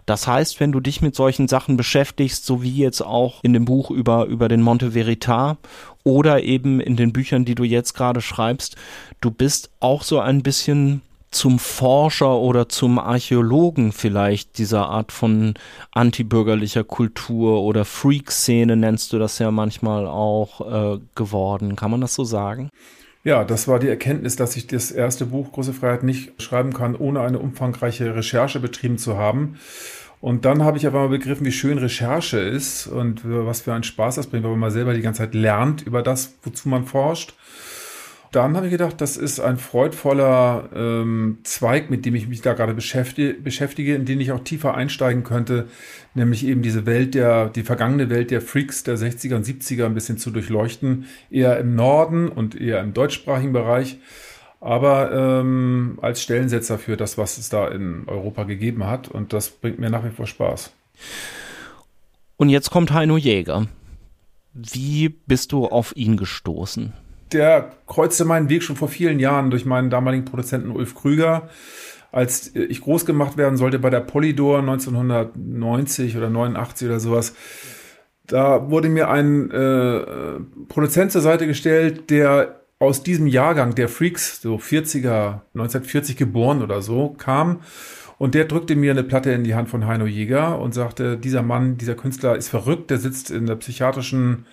[0.07, 3.67] Das heißt, wenn du dich mit solchen Sachen beschäftigst, so wie jetzt auch in dem
[3.67, 5.59] Buch über, über den Monte Veritas
[6.03, 8.77] oder eben in den Büchern, die du jetzt gerade schreibst,
[9.21, 15.55] du bist auch so ein bisschen zum Forscher oder zum Archäologen vielleicht dieser Art von
[15.93, 21.77] antibürgerlicher Kultur oder Freak-Szene nennst du das ja manchmal auch äh, geworden.
[21.77, 22.71] Kann man das so sagen?
[23.23, 26.97] Ja, das war die Erkenntnis, dass ich das erste Buch Große Freiheit nicht schreiben kann,
[26.97, 29.57] ohne eine umfangreiche Recherche betrieben zu haben.
[30.21, 33.85] Und dann habe ich aber mal begriffen, wie schön Recherche ist und was für einen
[33.85, 37.35] Spaß das bringt, weil man selber die ganze Zeit lernt über das, wozu man forscht.
[38.33, 42.53] Dann habe ich gedacht, das ist ein freudvoller ähm, Zweig, mit dem ich mich da
[42.53, 45.67] gerade beschäftige, beschäftige, in den ich auch tiefer einsteigen könnte,
[46.15, 49.95] nämlich eben diese Welt der, die vergangene Welt der Freaks der 60er und 70er ein
[49.95, 53.99] bisschen zu durchleuchten, eher im Norden und eher im deutschsprachigen Bereich
[54.61, 59.09] aber ähm, als Stellensetzer für das, was es da in Europa gegeben hat.
[59.09, 60.73] Und das bringt mir nach wie vor Spaß.
[62.37, 63.67] Und jetzt kommt Heino Jäger.
[64.53, 66.93] Wie bist du auf ihn gestoßen?
[67.33, 71.49] Der kreuzte meinen Weg schon vor vielen Jahren durch meinen damaligen Produzenten Ulf Krüger.
[72.13, 77.35] Als ich groß gemacht werden sollte bei der Polydor 1990 oder 89 oder sowas,
[78.27, 84.41] da wurde mir ein äh, Produzent zur Seite gestellt, der aus diesem Jahrgang der Freaks,
[84.41, 87.61] so 40er, 1940 geboren oder so, kam.
[88.19, 91.43] Und der drückte mir eine Platte in die Hand von Heino Jäger und sagte, dieser
[91.43, 94.47] Mann, dieser Künstler ist verrückt, der sitzt in der psychiatrischen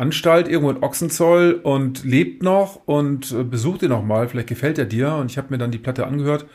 [0.00, 4.78] Anstalt irgendwo in Ochsenzoll und lebt noch und äh, besucht ihn noch mal, vielleicht gefällt
[4.78, 5.14] er dir.
[5.14, 6.46] Und ich habe mir dann die Platte angehört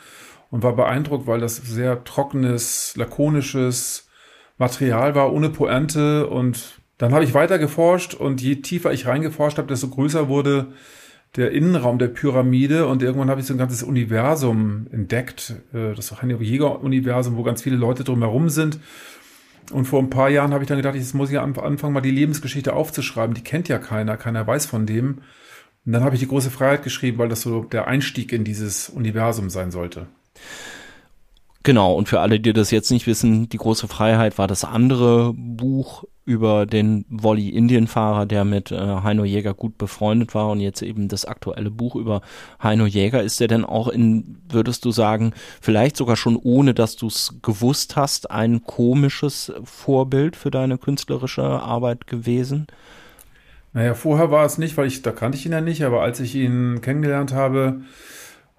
[0.52, 4.10] und war beeindruckt, weil das sehr trockenes, lakonisches
[4.58, 9.58] Material war, ohne Pointe und dann habe ich weiter geforscht und je tiefer ich reingeforscht
[9.58, 10.68] habe, desto größer wurde
[11.36, 16.22] der Innenraum der Pyramide und irgendwann habe ich so ein ganzes Universum entdeckt, äh, das
[16.22, 18.80] Heino Jäger-Universum, wo ganz viele Leute drumherum sind.
[19.72, 22.12] Und vor ein paar Jahren habe ich dann gedacht, jetzt muss ich anfangen, mal die
[22.12, 23.34] Lebensgeschichte aufzuschreiben.
[23.34, 25.22] Die kennt ja keiner, keiner weiß von dem.
[25.86, 28.90] Und dann habe ich die große Freiheit geschrieben, weil das so der Einstieg in dieses
[28.90, 30.08] Universum sein sollte.
[31.64, 35.34] Genau, und für alle, die das jetzt nicht wissen, die große Freiheit war das andere
[35.34, 41.08] Buch über den Volley-Indienfahrer, der mit äh, Heino Jäger gut befreundet war und jetzt eben
[41.08, 42.22] das aktuelle Buch über
[42.62, 43.22] Heino Jäger.
[43.22, 47.36] Ist der denn auch in, würdest du sagen, vielleicht sogar schon ohne, dass du es
[47.44, 52.66] gewusst hast, ein komisches Vorbild für deine künstlerische Arbeit gewesen?
[53.74, 56.20] Naja, vorher war es nicht, weil ich, da kannte ich ihn ja nicht, aber als
[56.20, 57.82] ich ihn kennengelernt habe,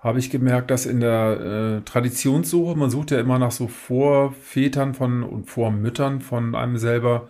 [0.07, 4.95] habe ich gemerkt, dass in der äh, Traditionssuche, man sucht ja immer nach so Vorvätern
[4.95, 7.27] von und Vormüttern von einem selber,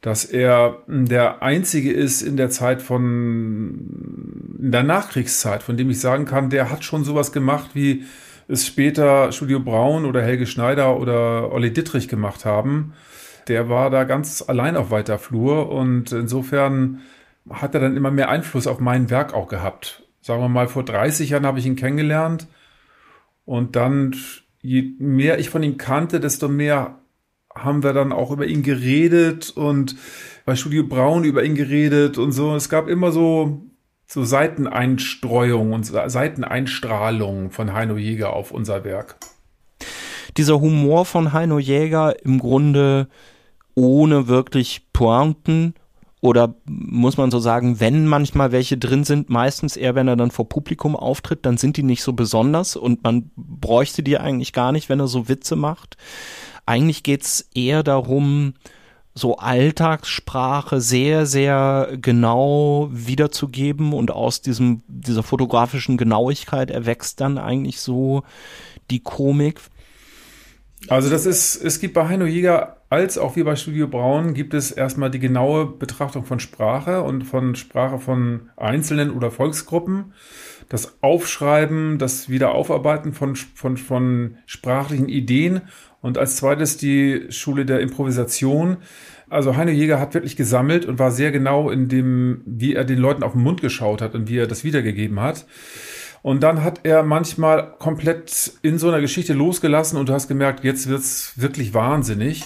[0.00, 6.00] dass er der einzige ist in der Zeit von, in der Nachkriegszeit, von dem ich
[6.00, 8.04] sagen kann, der hat schon sowas gemacht, wie
[8.48, 12.94] es später Studio Braun oder Helge Schneider oder Olli Dittrich gemacht haben.
[13.48, 17.00] Der war da ganz allein auf weiter Flur und insofern
[17.50, 20.84] hat er dann immer mehr Einfluss auf mein Werk auch gehabt sagen wir mal, vor
[20.84, 22.48] 30 Jahren habe ich ihn kennengelernt.
[23.46, 24.14] Und dann,
[24.60, 26.98] je mehr ich von ihm kannte, desto mehr
[27.54, 29.96] haben wir dann auch über ihn geredet und
[30.44, 32.54] bei Studio Braun über ihn geredet und so.
[32.54, 33.62] Es gab immer so,
[34.06, 39.16] so Seiteneinstreuung und Seiteneinstrahlung von Heino Jäger auf unser Werk.
[40.36, 43.08] Dieser Humor von Heino Jäger im Grunde
[43.74, 45.72] ohne wirklich Pointen
[46.20, 50.32] oder muss man so sagen, wenn manchmal welche drin sind, meistens eher, wenn er dann
[50.32, 54.72] vor Publikum auftritt, dann sind die nicht so besonders und man bräuchte die eigentlich gar
[54.72, 55.96] nicht, wenn er so Witze macht.
[56.66, 58.54] Eigentlich geht's eher darum,
[59.14, 67.80] so Alltagssprache sehr, sehr genau wiederzugeben und aus diesem, dieser fotografischen Genauigkeit erwächst dann eigentlich
[67.80, 68.22] so
[68.90, 69.60] die Komik.
[70.88, 74.54] Also das ist, es gibt bei Heino Jäger als auch wie bei Studio Braun gibt
[74.54, 80.14] es erstmal die genaue Betrachtung von Sprache und von Sprache von Einzelnen oder Volksgruppen.
[80.70, 85.62] Das Aufschreiben, das Wiederaufarbeiten von, von, von sprachlichen Ideen
[86.00, 88.78] und als zweites die Schule der Improvisation.
[89.28, 92.98] Also Heino Jäger hat wirklich gesammelt und war sehr genau in dem, wie er den
[92.98, 95.46] Leuten auf den Mund geschaut hat und wie er das wiedergegeben hat.
[96.22, 100.64] Und dann hat er manchmal komplett in so einer Geschichte losgelassen und du hast gemerkt,
[100.64, 102.44] jetzt wird's wirklich wahnsinnig.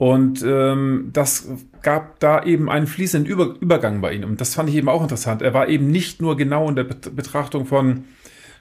[0.00, 1.46] Und ähm, das
[1.82, 4.24] gab da eben einen fließenden Über Übergang bei ihm.
[4.24, 5.42] Und das fand ich eben auch interessant.
[5.42, 8.04] Er war eben nicht nur genau in der Betrachtung von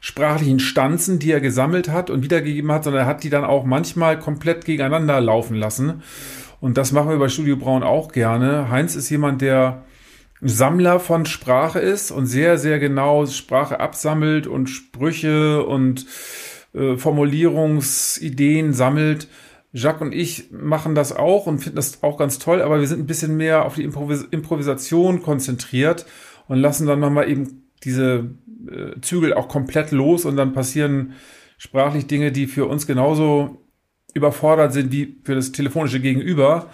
[0.02, 3.64] sprachlichen Stanzen, die er gesammelt hat und wiedergegeben hat, sondern er hat die dann auch
[3.64, 6.04] manchmal komplett gegeneinander laufen lassen.
[6.60, 8.70] Und das machen wir bei Studio Braun auch gerne.
[8.70, 9.86] Heinz ist jemand, der
[10.42, 16.06] Sammler von Sprache ist und sehr, sehr genau Sprache absammelt und Sprüche und
[16.74, 19.30] äh, Formulierungsideen sammelt.
[19.72, 23.00] Jacques und ich machen das auch und finden das auch ganz toll, aber wir sind
[23.00, 26.06] ein bisschen mehr auf die Improvis Improvisation konzentriert
[26.48, 28.32] und lassen dann nochmal eben diese
[28.68, 31.14] äh, Zügel auch komplett los und dann passieren
[31.58, 33.64] sprachlich Dinge, die für uns genauso
[34.14, 36.70] überfordert sind wie für das telefonische Gegenüber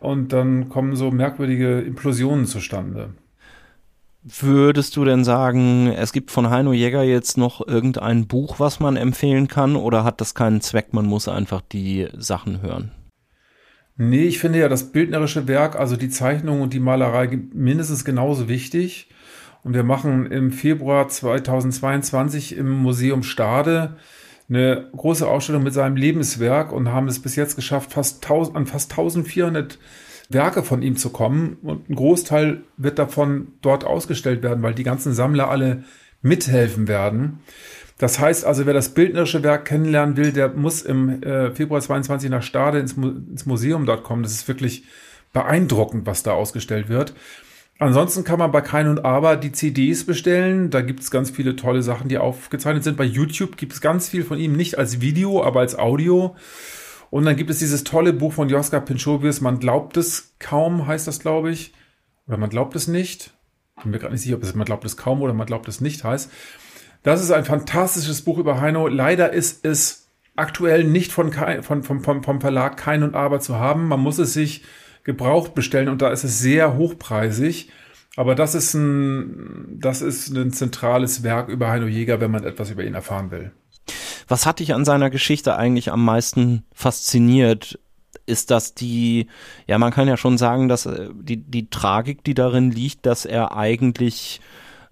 [0.00, 3.10] und dann kommen so merkwürdige Implosionen zustande.
[4.24, 8.96] Würdest du denn sagen, es gibt von Heino Jäger jetzt noch irgendein Buch, was man
[8.96, 10.92] empfehlen kann, oder hat das keinen Zweck?
[10.92, 12.92] Man muss einfach die Sachen hören.
[13.96, 18.48] Nee, ich finde ja das bildnerische Werk, also die Zeichnung und die Malerei mindestens genauso
[18.48, 19.08] wichtig.
[19.64, 23.96] Und wir machen im Februar 2022 im Museum Stade
[24.48, 28.66] eine große Ausstellung mit seinem Lebenswerk und haben es bis jetzt geschafft, fast 1000, an
[28.66, 29.78] fast 1400
[30.32, 31.58] Werke von ihm zu kommen.
[31.62, 35.84] Und ein Großteil wird davon dort ausgestellt werden, weil die ganzen Sammler alle
[36.22, 37.40] mithelfen werden.
[37.98, 42.30] Das heißt also, wer das bildnerische Werk kennenlernen will, der muss im äh, Februar 22
[42.30, 44.22] nach Stade ins, Mu ins Museum dort kommen.
[44.22, 44.84] Das ist wirklich
[45.32, 47.14] beeindruckend, was da ausgestellt wird.
[47.78, 50.70] Ansonsten kann man bei Kein und Aber die CDs bestellen.
[50.70, 52.96] Da gibt es ganz viele tolle Sachen, die aufgezeichnet sind.
[52.96, 56.36] Bei YouTube gibt es ganz viel von ihm, nicht als Video, aber als Audio.
[57.12, 61.06] Und dann gibt es dieses tolle Buch von Joska Pinchovius, Man glaubt es kaum, heißt
[61.06, 61.74] das, glaube ich.
[62.26, 63.34] Oder man glaubt es nicht.
[63.76, 65.68] Ich bin mir gerade nicht sicher, ob es man glaubt es kaum oder man glaubt
[65.68, 66.30] es nicht heißt.
[67.02, 68.88] Das ist ein fantastisches Buch über Heino.
[68.88, 73.58] Leider ist es aktuell nicht von, von, vom, vom, vom Verlag Kein und Aber zu
[73.58, 73.88] haben.
[73.88, 74.64] Man muss es sich
[75.04, 77.70] gebraucht bestellen und da ist es sehr hochpreisig.
[78.16, 82.70] Aber das ist ein, das ist ein zentrales Werk über Heino Jäger, wenn man etwas
[82.70, 83.52] über ihn erfahren will.
[84.28, 87.78] Was hat dich an seiner Geschichte eigentlich am meisten fasziniert?
[88.26, 89.26] Ist das die,
[89.66, 93.24] ja, man kann ja schon sagen, dass äh, die, die Tragik, die darin liegt, dass
[93.24, 94.40] er eigentlich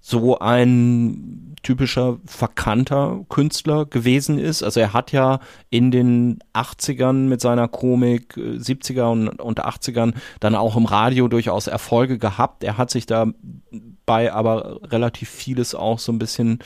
[0.01, 4.63] so ein typischer verkannter Künstler gewesen ist.
[4.63, 10.15] Also er hat ja in den 80ern mit seiner Komik, 70er äh, und, und 80ern
[10.41, 12.65] dann auch im Radio durchaus Erfolge gehabt.
[12.65, 16.61] Er hat sich dabei aber relativ vieles auch so ein bisschen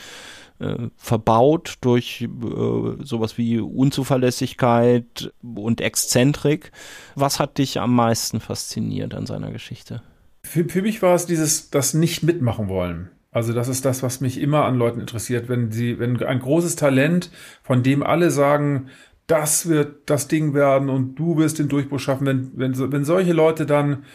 [0.59, 6.71] äh, verbaut durch äh, sowas wie Unzuverlässigkeit und Exzentrik.
[7.15, 10.01] Was hat dich am meisten fasziniert an seiner Geschichte?
[10.43, 13.09] Für, für mich war es dieses, das nicht mitmachen wollen.
[13.31, 16.77] Also das ist das, was mich immer an Leuten interessiert, wenn sie, wenn ein großes
[16.77, 17.31] Talent,
[17.63, 18.87] von dem alle sagen,
[19.27, 23.33] das wird das Ding werden und du wirst den Durchbruch schaffen, wenn, wenn, wenn solche
[23.33, 24.05] Leute dann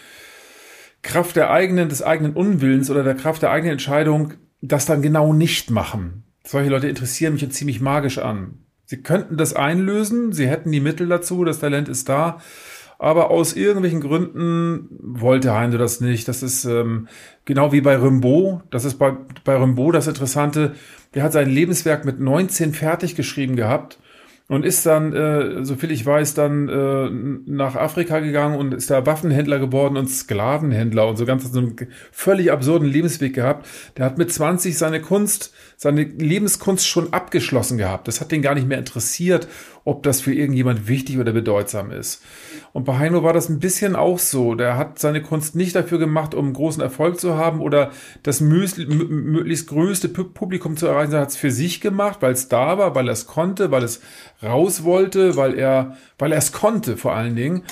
[1.02, 5.32] Kraft der eigenen, des eigenen Unwillens oder der Kraft der eigenen Entscheidung das dann genau
[5.32, 6.24] nicht machen.
[6.50, 8.64] Solche Leute interessieren mich ziemlich magisch an.
[8.84, 12.40] Sie könnten das einlösen, sie hätten die Mittel dazu, das Talent ist da,
[12.98, 16.26] aber aus irgendwelchen Gründen wollte Heinde das nicht.
[16.26, 17.06] Das ist ähm,
[17.44, 18.62] genau wie bei Rimbaud.
[18.72, 19.12] Das ist bei,
[19.44, 20.74] bei Rimbaud das Interessante.
[21.14, 24.00] Der hat sein Lebenswerk mit 19 fertig geschrieben gehabt
[24.50, 27.08] und ist dann, äh, soviel ich weiß, dann äh,
[27.48, 31.76] nach Afrika gegangen und ist da Waffenhändler geworden und Sklavenhändler und so ganz so einen
[32.10, 33.68] völlig absurden Lebensweg gehabt.
[33.96, 38.06] Der hat mit 20 seine Kunst, seine Lebenskunst schon abgeschlossen gehabt.
[38.06, 39.48] Das hat den gar nicht mehr interessiert,
[39.84, 42.22] ob das für irgendjemand wichtig oder bedeutsam ist.
[42.74, 44.54] Und bei Heino war das ein bisschen auch so.
[44.54, 49.68] Der hat seine Kunst nicht dafür gemacht, um großen Erfolg zu haben oder das möglichst
[49.68, 51.14] größte Publikum zu erreichen.
[51.14, 53.82] Er hat es für sich gemacht, weil es da war, weil er es konnte, weil
[53.82, 54.02] es
[54.42, 57.62] raus wollte, weil er, weil er es konnte vor allen Dingen.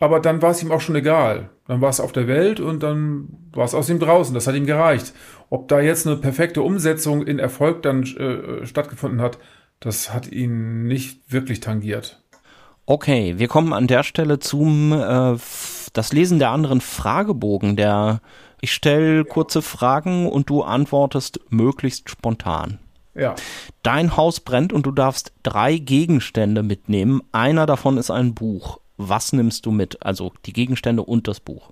[0.00, 1.50] Aber dann war es ihm auch schon egal.
[1.66, 4.34] Dann war es auf der Welt und dann war es aus ihm draußen.
[4.34, 5.14] Das hat ihm gereicht.
[5.54, 9.38] Ob da jetzt eine perfekte Umsetzung in Erfolg dann äh, stattgefunden hat,
[9.78, 12.24] das hat ihn nicht wirklich tangiert.
[12.86, 15.36] Okay, wir kommen an der Stelle zum äh,
[15.92, 17.76] das Lesen der anderen Fragebogen.
[17.76, 18.20] Der
[18.62, 22.80] ich stelle kurze Fragen und du antwortest möglichst spontan.
[23.14, 23.36] Ja.
[23.84, 27.22] Dein Haus brennt und du darfst drei Gegenstände mitnehmen.
[27.30, 28.80] Einer davon ist ein Buch.
[28.96, 30.04] Was nimmst du mit?
[30.04, 31.70] Also die Gegenstände und das Buch.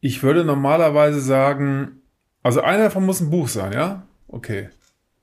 [0.00, 2.02] Ich würde normalerweise sagen,
[2.44, 4.06] also einer davon muss ein Buch sein, ja?
[4.28, 4.68] Okay.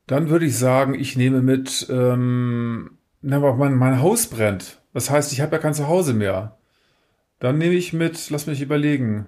[0.08, 4.82] Dann würde ich sagen, ich nehme mit, ähm, mein, mein Haus brennt.
[4.94, 6.58] Das heißt, ich habe ja kein Zuhause mehr.
[7.40, 9.28] Dann nehme ich mit, lass mich überlegen,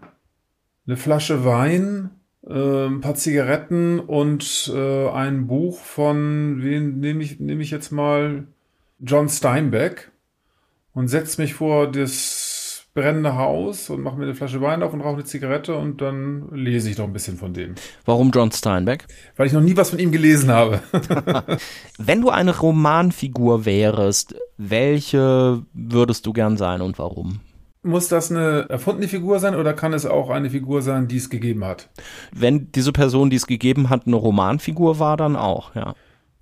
[0.87, 2.09] eine Flasche Wein,
[2.47, 7.91] äh, ein paar Zigaretten und äh, ein Buch von, wen nehme ich, nehme ich jetzt
[7.91, 8.47] mal,
[8.99, 10.11] John Steinbeck
[10.93, 12.42] und setze mich vor das
[12.93, 16.49] brennende Haus und mache mir eine Flasche Wein auf und rauche eine Zigarette und dann
[16.51, 17.75] lese ich noch ein bisschen von dem.
[18.05, 19.05] Warum John Steinbeck?
[19.35, 20.81] Weil ich noch nie was von ihm gelesen habe.
[21.97, 27.39] Wenn du eine Romanfigur wärst, welche würdest du gern sein und warum?
[27.81, 31.29] Muss das eine erfundene Figur sein oder kann es auch eine Figur sein, die es
[31.29, 31.89] gegeben hat?
[32.31, 35.95] Wenn diese Person, die es gegeben hat, eine Romanfigur war, dann auch, ja.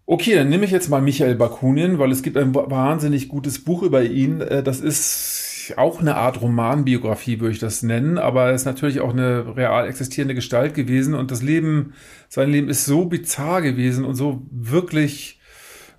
[0.06, 3.82] Okay, dann nehme ich jetzt mal Michael Bakunin, weil es gibt ein wahnsinnig gutes Buch
[3.82, 4.42] über ihn.
[4.42, 9.02] Äh, das ist auch eine Art Romanbiografie, würde ich das nennen, aber er ist natürlich
[9.02, 11.94] auch eine real existierende Gestalt gewesen und das Leben,
[12.30, 15.40] sein Leben ist so bizarr gewesen und so wirklich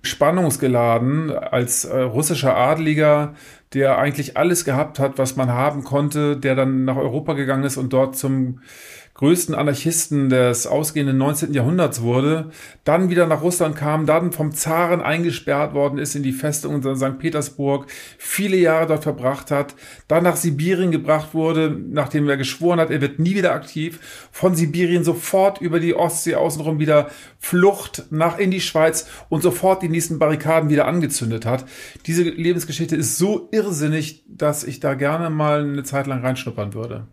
[0.03, 3.35] spannungsgeladen als äh, russischer Adliger,
[3.73, 7.77] der eigentlich alles gehabt hat, was man haben konnte, der dann nach Europa gegangen ist
[7.77, 8.59] und dort zum
[9.15, 11.53] größten Anarchisten des ausgehenden 19.
[11.53, 12.49] Jahrhunderts wurde,
[12.83, 16.95] dann wieder nach Russland kam, dann vom Zaren eingesperrt worden ist in die Festung in
[16.95, 17.19] St.
[17.19, 17.85] Petersburg,
[18.17, 19.75] viele Jahre dort verbracht hat,
[20.07, 23.99] dann nach Sibirien gebracht wurde, nachdem er geschworen hat, er wird nie wieder aktiv,
[24.31, 27.09] von Sibirien sofort über die Ostsee außenrum wieder
[27.39, 31.65] Flucht nach in die Schweiz und sofort die nächsten Barrikaden wieder angezündet hat.
[32.07, 37.07] Diese Lebensgeschichte ist so irrsinnig, dass ich da gerne mal eine Zeit lang reinschnuppern würde.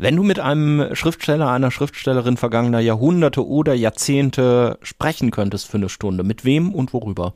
[0.00, 5.88] Wenn du mit einem Schriftsteller, einer Schriftstellerin vergangener Jahrhunderte oder Jahrzehnte sprechen könntest für eine
[5.88, 7.34] Stunde, mit wem und worüber?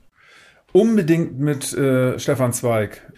[0.70, 3.12] Unbedingt mit äh, Stefan Zweig.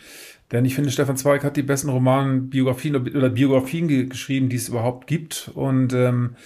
[0.51, 4.57] Denn ich finde, Stefan Zweig hat die besten Romanen, Biografien oder Biografien ge geschrieben, die
[4.57, 5.51] es überhaupt gibt.
[5.55, 6.36] Und ähm,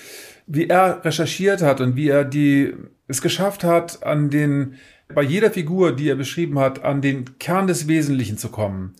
[0.49, 2.74] wie er recherchiert hat und wie er die
[3.07, 4.74] es geschafft hat, an den
[5.14, 8.94] bei jeder Figur, die er beschrieben hat, an den Kern des Wesentlichen zu kommen.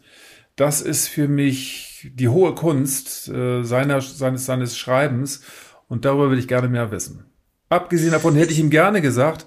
[0.59, 5.43] Das ist für mich die hohe Kunst äh, seiner, seines, seines Schreibens
[5.87, 7.25] und darüber will ich gerne mehr wissen.
[7.69, 9.47] Abgesehen davon hätte ich ihm gerne gesagt,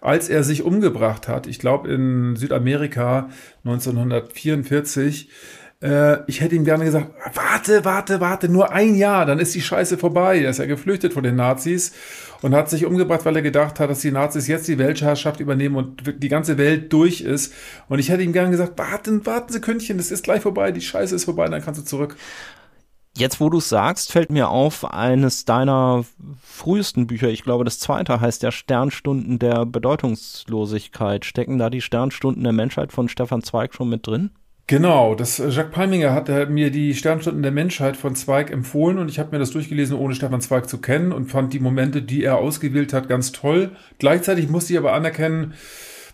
[0.00, 3.28] als er sich umgebracht hat, ich glaube in Südamerika
[3.64, 5.30] 1944,
[5.82, 9.62] äh, ich hätte ihm gerne gesagt, warte, warte, warte, nur ein Jahr, dann ist die
[9.62, 10.42] Scheiße vorbei.
[10.42, 11.92] Er ist ja geflüchtet von den Nazis
[12.42, 15.76] und hat sich umgebracht, weil er gedacht hat, dass die Nazis jetzt die Weltherrschaft übernehmen
[15.76, 17.54] und die ganze Welt durch ist.
[17.88, 20.80] Und ich hätte ihm gerne gesagt, warten, warten Sie Kündchen, das ist gleich vorbei, die
[20.80, 22.16] Scheiße ist vorbei, dann kannst du zurück.
[23.14, 26.04] Jetzt, wo du es sagst, fällt mir auf, eines deiner
[26.42, 31.26] frühesten Bücher, ich glaube, das zweite heißt ja Sternstunden der Bedeutungslosigkeit.
[31.26, 34.30] Stecken da die Sternstunden der Menschheit von Stefan Zweig schon mit drin?
[34.66, 39.08] Genau, das äh, Jacques Palminger hat mir die Sternstunden der Menschheit von Zweig empfohlen und
[39.08, 42.24] ich habe mir das durchgelesen, ohne Stefan Zweig zu kennen und fand die Momente, die
[42.24, 43.72] er ausgewählt hat, ganz toll.
[43.98, 45.54] Gleichzeitig musste ich aber anerkennen,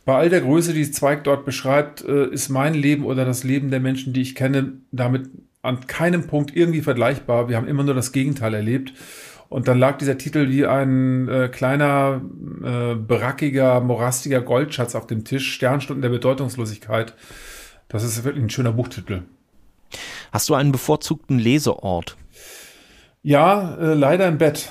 [0.08, 3.70] bei all der Größe, die Zweig dort beschreibt, äh, ist mein Leben oder das Leben
[3.70, 5.28] der Menschen, die ich kenne, damit
[5.60, 7.50] an keinem Punkt irgendwie vergleichbar.
[7.50, 8.94] Wir haben immer nur das Gegenteil erlebt.
[9.50, 12.22] Und dann lag dieser Titel wie ein äh, kleiner,
[12.62, 17.14] äh, berackiger, morastiger Goldschatz auf dem Tisch, Sternstunden der Bedeutungslosigkeit.
[17.88, 19.22] Das ist wirklich ein schöner Buchtitel.
[20.32, 22.16] Hast du einen bevorzugten Leseort?
[23.22, 24.68] Ja, äh, leider im Bett.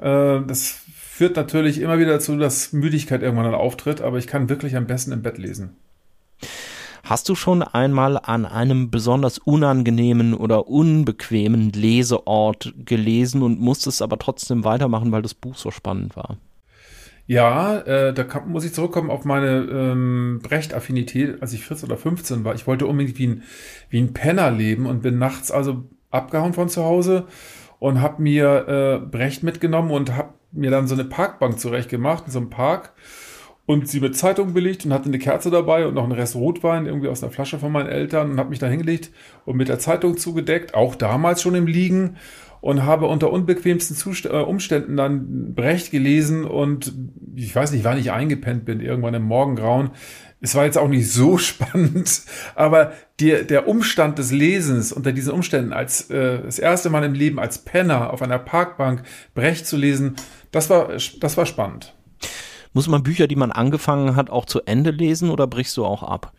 [0.00, 4.48] Äh, das führt natürlich immer wieder dazu, dass Müdigkeit irgendwann dann auftritt, aber ich kann
[4.48, 5.76] wirklich am besten im Bett lesen.
[7.02, 14.18] Hast du schon einmal an einem besonders unangenehmen oder unbequemen Leseort gelesen und musstest aber
[14.18, 16.36] trotzdem weitermachen, weil das Buch so spannend war?
[17.28, 21.98] Ja, äh, da kann, muss ich zurückkommen auf meine ähm, Brecht-Affinität, als ich 14 oder
[21.98, 22.54] 15 war.
[22.54, 23.42] Ich wollte unbedingt wie ein,
[23.90, 27.26] wie ein Penner leben und bin nachts also abgehauen von zu Hause
[27.80, 32.32] und habe mir äh, Brecht mitgenommen und habe mir dann so eine Parkbank zurechtgemacht in
[32.32, 32.94] so einem Park
[33.66, 36.86] und sie mit Zeitung belegt und hatte eine Kerze dabei und noch einen Rest Rotwein
[36.86, 39.10] irgendwie aus einer Flasche von meinen Eltern und habe mich da hingelegt
[39.44, 42.16] und mit der Zeitung zugedeckt, auch damals schon im Liegen
[42.60, 46.92] und habe unter unbequemsten Zust äh, Umständen dann Brecht gelesen und
[47.34, 49.90] ich weiß nicht, wann ich eingepennt bin, irgendwann im Morgengrauen.
[50.40, 52.22] Es war jetzt auch nicht so spannend,
[52.54, 57.14] aber die, der Umstand des Lesens unter diesen Umständen als äh, das erste Mal im
[57.14, 59.02] Leben als Penner auf einer Parkbank
[59.34, 60.16] Brecht zu lesen,
[60.50, 60.88] das war
[61.20, 61.94] das war spannend.
[62.74, 66.02] Muss man Bücher, die man angefangen hat, auch zu Ende lesen oder brichst du auch
[66.02, 66.32] ab?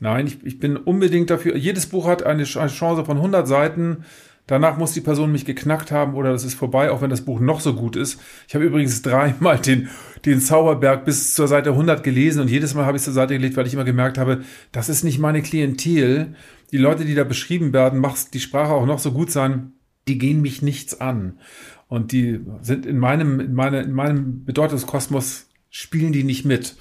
[0.00, 1.56] Nein, ich, ich bin unbedingt dafür.
[1.56, 4.04] Jedes Buch hat eine Chance von 100 Seiten
[4.46, 7.38] Danach muss die Person mich geknackt haben oder das ist vorbei, auch wenn das Buch
[7.38, 8.20] noch so gut ist.
[8.48, 9.88] Ich habe übrigens dreimal den,
[10.24, 13.34] den Zauberberg bis zur Seite 100 gelesen und jedes Mal habe ich es zur Seite
[13.34, 16.34] gelegt, weil ich immer gemerkt habe, das ist nicht meine Klientel.
[16.72, 19.72] Die Leute, die da beschrieben werden, macht die Sprache auch noch so gut sein,
[20.08, 21.38] die gehen mich nichts an.
[21.86, 26.76] Und die sind in meinem, in, meine, in meinem Bedeutungskosmos spielen die nicht mit.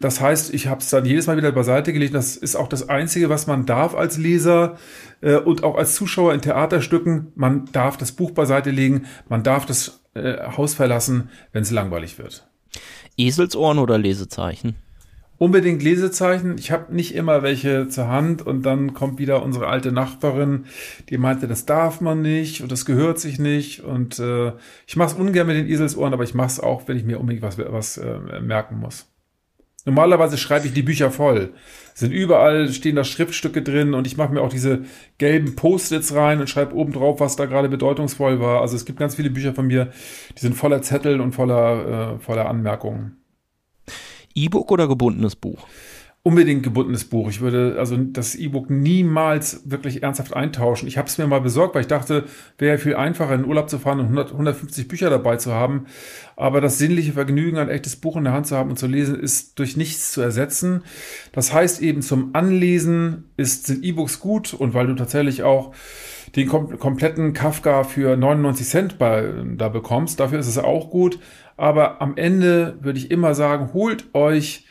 [0.00, 2.14] Das heißt, ich habe es dann jedes Mal wieder beiseite gelegt.
[2.14, 4.76] Das ist auch das Einzige, was man darf als Leser
[5.20, 7.32] äh, und auch als Zuschauer in Theaterstücken.
[7.34, 12.18] Man darf das Buch beiseite legen, man darf das äh, Haus verlassen, wenn es langweilig
[12.18, 12.46] wird.
[13.16, 14.76] Eselsohren oder Lesezeichen?
[15.38, 16.56] Unbedingt Lesezeichen.
[16.58, 20.64] Ich habe nicht immer welche zur Hand und dann kommt wieder unsere alte Nachbarin,
[21.10, 23.80] die meinte, das darf man nicht und das gehört sich nicht.
[23.80, 24.52] Und äh,
[24.86, 27.20] ich mache es ungern mit den Eselsohren, aber ich mache es auch, wenn ich mir
[27.20, 29.06] unbedingt was, was äh, merken muss.
[29.86, 31.54] Normalerweise schreibe ich die Bücher voll.
[31.94, 34.80] Sind überall, stehen da Schriftstücke drin und ich mache mir auch diese
[35.16, 38.60] gelben Post-its rein und schreibe oben drauf, was da gerade bedeutungsvoll war.
[38.60, 39.92] Also es gibt ganz viele Bücher von mir,
[40.36, 43.16] die sind voller Zettel und voller, äh, voller Anmerkungen.
[44.34, 45.66] E-Book oder gebundenes Buch?
[46.26, 47.28] Unbedingt gebundenes Buch.
[47.30, 50.88] Ich würde also das E-Book niemals wirklich ernsthaft eintauschen.
[50.88, 52.24] Ich habe es mir mal besorgt, weil ich dachte,
[52.58, 55.86] wäre viel einfacher in den Urlaub zu fahren und 100, 150 Bücher dabei zu haben.
[56.34, 59.20] Aber das sinnliche Vergnügen, ein echtes Buch in der Hand zu haben und zu lesen,
[59.20, 60.82] ist durch nichts zu ersetzen.
[61.30, 65.76] Das heißt eben zum Anlesen ist, sind E-Books gut und weil du tatsächlich auch
[66.34, 70.18] den kom kompletten Kafka für 99 Cent bei, da bekommst.
[70.18, 71.20] Dafür ist es auch gut.
[71.56, 74.65] Aber am Ende würde ich immer sagen, holt euch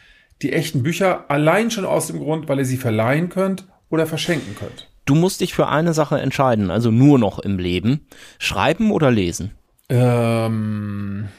[0.45, 4.55] die echten Bücher allein schon aus dem Grund, weil ihr sie verleihen könnt oder verschenken
[4.55, 4.87] könnt.
[5.05, 8.01] Du musst dich für eine Sache entscheiden, also nur noch im Leben.
[8.37, 9.51] Schreiben oder lesen?
[9.89, 11.29] Ähm,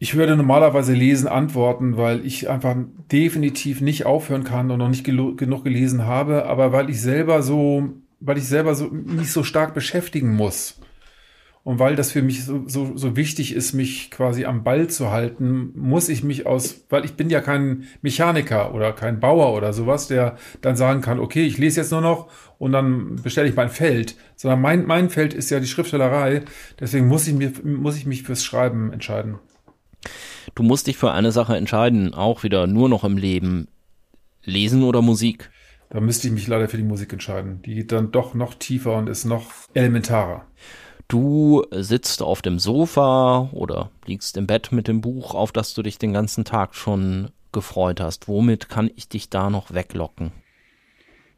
[0.00, 2.74] ich würde normalerweise lesen antworten, weil ich einfach
[3.12, 7.90] definitiv nicht aufhören kann und noch nicht genug gelesen habe, aber weil ich selber so,
[8.18, 10.80] weil ich selber so mich so stark beschäftigen muss.
[11.64, 15.10] Und weil das für mich so, so, so wichtig ist, mich quasi am Ball zu
[15.10, 19.72] halten, muss ich mich aus, weil ich bin ja kein Mechaniker oder kein Bauer oder
[19.72, 23.56] sowas, der dann sagen kann, okay, ich lese jetzt nur noch und dann bestelle ich
[23.56, 26.42] mein Feld, sondern mein, mein Feld ist ja die Schriftstellerei.
[26.78, 29.38] Deswegen muss ich, mir, muss ich mich fürs Schreiben entscheiden.
[30.54, 33.68] Du musst dich für eine Sache entscheiden, auch wieder nur noch im Leben.
[34.44, 35.50] Lesen oder Musik?
[35.88, 37.62] Da müsste ich mich leider für die Musik entscheiden.
[37.62, 40.46] Die geht dann doch noch tiefer und ist noch elementarer.
[41.08, 45.82] Du sitzt auf dem Sofa oder liegst im Bett mit dem Buch, auf das du
[45.82, 48.28] dich den ganzen Tag schon gefreut hast.
[48.28, 50.32] Womit kann ich dich da noch weglocken?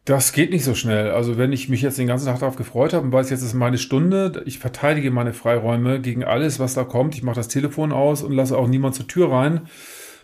[0.06, 1.10] Das geht nicht so schnell.
[1.10, 3.54] Also wenn ich mich jetzt den ganzen Tag darauf gefreut habe und weiß, jetzt ist
[3.54, 7.16] meine Stunde, ich verteidige meine Freiräume gegen alles, was da kommt.
[7.16, 9.62] Ich mache das Telefon aus und lasse auch niemand zur Tür rein.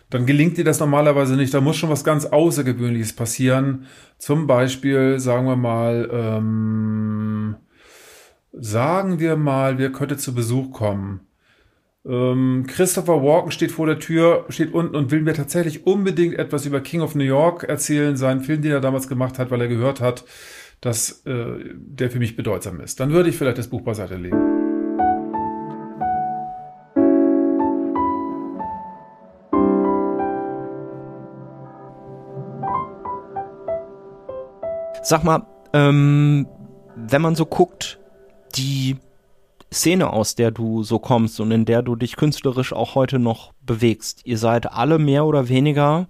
[0.09, 1.53] Dann gelingt dir das normalerweise nicht.
[1.53, 3.87] Da muss schon was ganz Außergewöhnliches passieren.
[4.19, 7.55] Zum Beispiel, sagen wir mal, ähm,
[8.55, 11.21] Sagen wir mal, wer könnte zu Besuch kommen?
[12.05, 16.67] Ähm, Christopher Walken steht vor der Tür, steht unten und will mir tatsächlich unbedingt etwas
[16.67, 19.67] über King of New York erzählen, seinen Film, den er damals gemacht hat, weil er
[19.67, 20.23] gehört hat,
[20.81, 22.99] dass äh, der für mich bedeutsam ist.
[22.99, 24.37] Dann würde ich vielleicht das Buch beiseite legen.
[35.01, 36.47] Sag mal, ähm,
[36.95, 37.99] wenn man so guckt,
[38.55, 38.97] die
[39.71, 43.53] Szene, aus der du so kommst und in der du dich künstlerisch auch heute noch
[43.61, 44.21] bewegst.
[44.25, 46.07] Ihr seid alle mehr oder weniger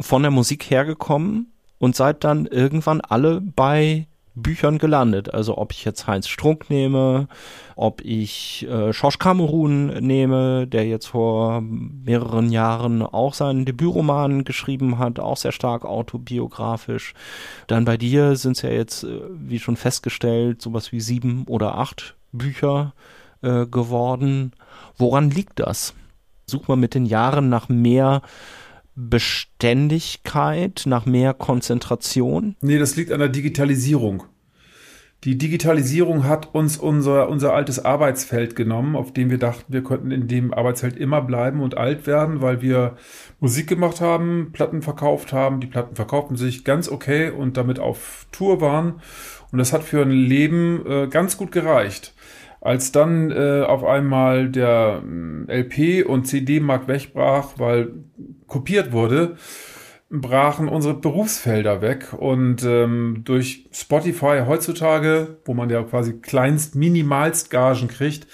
[0.00, 5.32] von der Musik hergekommen und seid dann irgendwann alle bei Büchern gelandet.
[5.32, 7.28] Also ob ich jetzt Heinz Strunk nehme,
[7.76, 14.98] ob ich äh, Schorsch Kamerun nehme, der jetzt vor mehreren Jahren auch seinen Debütroman geschrieben
[14.98, 17.14] hat, auch sehr stark autobiografisch.
[17.66, 21.76] Dann bei dir sind es ja jetzt, äh, wie schon festgestellt, sowas wie sieben oder
[21.76, 22.94] acht Bücher
[23.42, 24.52] äh, geworden.
[24.96, 25.94] Woran liegt das?
[26.46, 28.22] Sucht man mit den Jahren nach mehr
[28.94, 32.56] Beständigkeit, nach mehr Konzentration?
[32.60, 34.24] Nee, das liegt an der Digitalisierung.
[35.24, 40.10] Die Digitalisierung hat uns unser, unser altes Arbeitsfeld genommen, auf dem wir dachten, wir könnten
[40.10, 42.96] in dem Arbeitsfeld immer bleiben und alt werden, weil wir
[43.38, 45.60] Musik gemacht haben, Platten verkauft haben.
[45.60, 49.00] Die Platten verkauften sich ganz okay und damit auf Tour waren.
[49.52, 52.14] Und das hat für ein Leben äh, ganz gut gereicht.
[52.62, 55.02] Als dann äh, auf einmal der
[55.48, 57.90] äh, LP und CD-Markt wegbrach, weil
[58.46, 59.36] kopiert wurde,
[60.10, 67.50] brachen unsere Berufsfelder weg und ähm, durch Spotify heutzutage, wo man ja quasi kleinst, minimalst
[67.50, 68.28] Gagen kriegt,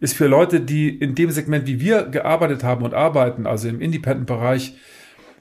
[0.00, 3.80] ist für Leute, die in dem Segment, wie wir gearbeitet haben und arbeiten, also im
[3.80, 4.74] Independent-Bereich,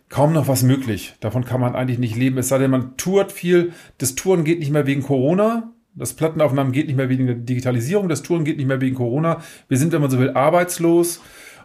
[0.09, 1.15] kaum noch was möglich.
[1.19, 2.38] Davon kann man eigentlich nicht leben.
[2.38, 3.73] Es sei denn, man tourt viel.
[3.97, 5.73] Das Touren geht nicht mehr wegen Corona.
[6.00, 9.41] Das Plattenaufnahmen geht nicht mehr wegen der Digitalisierung, das Touren geht nicht mehr wegen Corona.
[9.68, 11.22] Wir sind, wenn man so will, arbeitslos.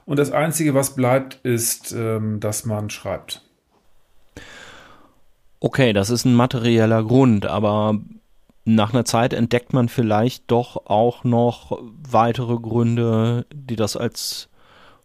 [0.06, 3.42] Und das Einzige, was bleibt, ist, ähm, dass man schreibt.
[5.60, 7.98] Okay, das ist ein materieller Grund, aber
[8.64, 14.48] nach einer Zeit entdeckt man vielleicht doch auch noch weitere Gründe, die das als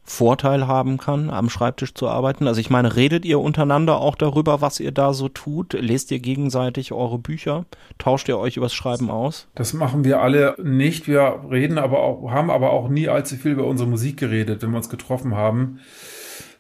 [0.10, 2.48] Vorteil haben kann, am Schreibtisch zu arbeiten?
[2.48, 5.74] Also ich meine, redet ihr untereinander auch darüber, was ihr da so tut?
[5.74, 7.66] Lest ihr gegenseitig eure Bücher?
[8.00, 9.48] Tauscht ihr euch übers Schreiben aus?
[9.54, 11.08] Das machen wir alle nicht.
[11.08, 14.72] Wir reden aber auch, haben aber auch nie allzu viel über unsere Musik geredet, wenn
[14.72, 15.80] wir uns getroffen haben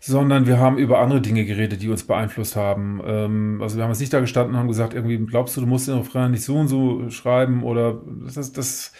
[0.02, 3.02] sondern wir haben über andere Dinge geredet, die uns beeinflusst haben.
[3.06, 5.68] Ähm, also wir haben jetzt nicht da gestanden und haben gesagt, irgendwie glaubst du, du
[5.68, 8.02] musst den Refrain nicht so und so schreiben oder
[8.34, 8.94] das, das,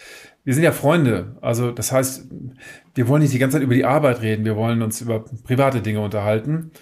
[0.44, 1.36] wir sind ja Freunde.
[1.40, 2.28] Also das heißt,
[2.94, 5.82] wir wollen nicht die ganze Zeit über die Arbeit reden, wir wollen uns über private
[5.82, 6.72] Dinge unterhalten.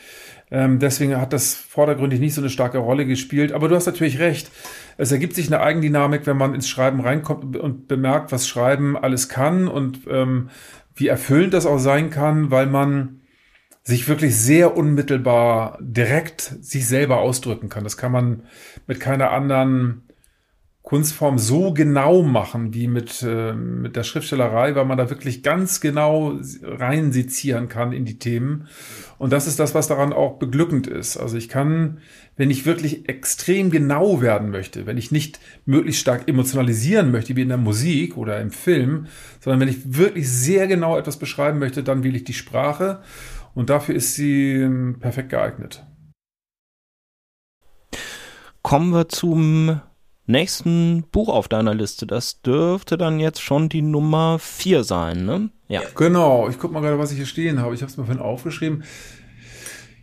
[0.50, 3.52] Ähm, deswegen hat das vordergründig nicht so eine starke Rolle gespielt.
[3.52, 4.50] Aber du hast natürlich recht.
[4.96, 9.28] Es ergibt sich eine Eigendynamik, wenn man ins Schreiben reinkommt und bemerkt, was Schreiben alles
[9.28, 10.48] kann und ähm,
[10.94, 13.20] wie erfüllend das auch sein kann, weil man
[13.82, 17.84] sich wirklich sehr unmittelbar direkt sich selber ausdrücken kann.
[17.84, 18.42] Das kann man
[18.86, 20.07] mit keiner anderen
[20.88, 25.82] Kunstform so genau machen wie mit, äh, mit der Schriftstellerei, weil man da wirklich ganz
[25.82, 28.68] genau rein sezieren kann in die Themen.
[29.18, 31.18] Und das ist das, was daran auch beglückend ist.
[31.18, 31.98] Also ich kann,
[32.38, 37.42] wenn ich wirklich extrem genau werden möchte, wenn ich nicht möglichst stark emotionalisieren möchte, wie
[37.42, 39.08] in der Musik oder im Film,
[39.40, 43.02] sondern wenn ich wirklich sehr genau etwas beschreiben möchte, dann wähle ich die Sprache.
[43.54, 45.84] Und dafür ist sie ähm, perfekt geeignet.
[48.62, 49.82] Kommen wir zum
[50.28, 52.06] nächsten Buch auf deiner Liste.
[52.06, 55.50] Das dürfte dann jetzt schon die Nummer 4 sein, ne?
[55.68, 55.82] Ja.
[55.94, 57.74] Genau, ich guck mal gerade, was ich hier stehen habe.
[57.74, 58.84] Ich habe es mir vorhin aufgeschrieben.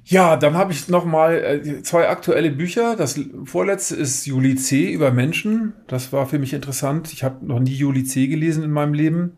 [0.03, 2.95] Ja, dann habe ich noch mal äh, zwei aktuelle Bücher.
[2.95, 4.91] Das vorletzte ist Juli C.
[4.91, 5.73] über Menschen.
[5.87, 7.11] Das war für mich interessant.
[7.11, 8.27] Ich habe noch nie Juli C.
[8.27, 9.37] gelesen in meinem Leben.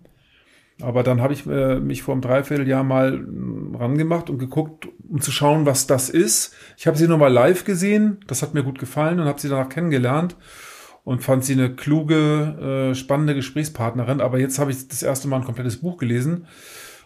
[0.82, 5.22] Aber dann habe ich äh, mich vor einem Dreivierteljahr mal hm, rangemacht und geguckt, um
[5.22, 6.54] zu schauen, was das ist.
[6.78, 8.20] Ich habe sie nur mal live gesehen.
[8.28, 10.36] Das hat mir gut gefallen und habe sie danach kennengelernt
[11.08, 14.20] und fand sie eine kluge, äh, spannende Gesprächspartnerin.
[14.20, 16.47] Aber jetzt habe ich das erste Mal ein komplettes Buch gelesen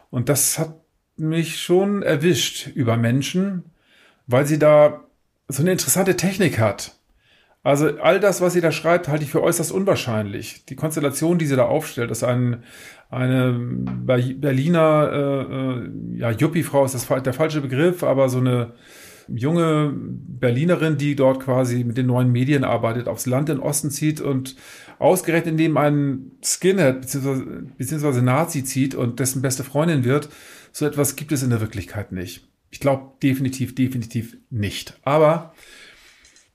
[0.09, 0.73] und das hat
[1.17, 3.61] mich schon erwischt über Menschen,
[4.25, 5.01] weil sie da
[5.49, 6.95] so eine interessante Technik hat.
[7.61, 10.65] Also all das, was sie da schreibt, halte ich für äußerst unwahrscheinlich.
[10.65, 12.63] Die Konstellation, die sie da aufstellt, ist ein,
[13.11, 18.71] eine Berliner äh, äh, ja, Juppie-Frau ist das der falsche Begriff, aber so eine
[19.27, 24.21] junge Berlinerin, die dort quasi mit den neuen Medien arbeitet, aufs Land in Osten zieht
[24.21, 24.55] und
[24.99, 27.45] ausgerechnet neben einen Skinhead beziehungsweise,
[27.77, 30.29] beziehungsweise Nazi zieht und dessen beste Freundin wird.
[30.71, 32.47] So etwas gibt es in der Wirklichkeit nicht.
[32.69, 34.97] Ich glaube definitiv, definitiv nicht.
[35.03, 35.53] Aber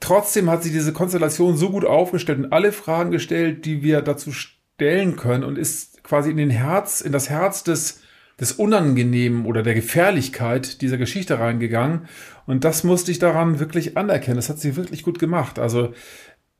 [0.00, 4.32] trotzdem hat sie diese Konstellation so gut aufgestellt und alle Fragen gestellt, die wir dazu
[4.32, 8.00] stellen können und ist quasi in den Herz, in das Herz des
[8.40, 12.06] des Unangenehmen oder der Gefährlichkeit dieser Geschichte reingegangen.
[12.46, 14.36] Und das musste ich daran wirklich anerkennen.
[14.36, 15.58] Das hat sie wirklich gut gemacht.
[15.58, 15.94] Also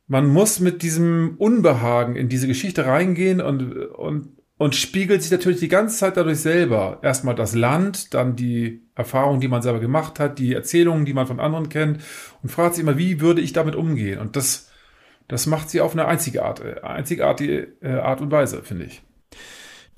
[0.07, 5.61] man muss mit diesem Unbehagen in diese Geschichte reingehen und, und, und spiegelt sich natürlich
[5.61, 7.01] die ganze Zeit dadurch selber.
[7.03, 11.27] Erstmal das Land, dann die Erfahrungen, die man selber gemacht hat, die Erzählungen, die man
[11.27, 12.01] von anderen kennt
[12.43, 14.19] und fragt sich immer, wie würde ich damit umgehen?
[14.19, 14.71] Und das,
[15.29, 19.03] das macht sie auf eine einzigartige, einzigartige äh, Art und Weise, finde ich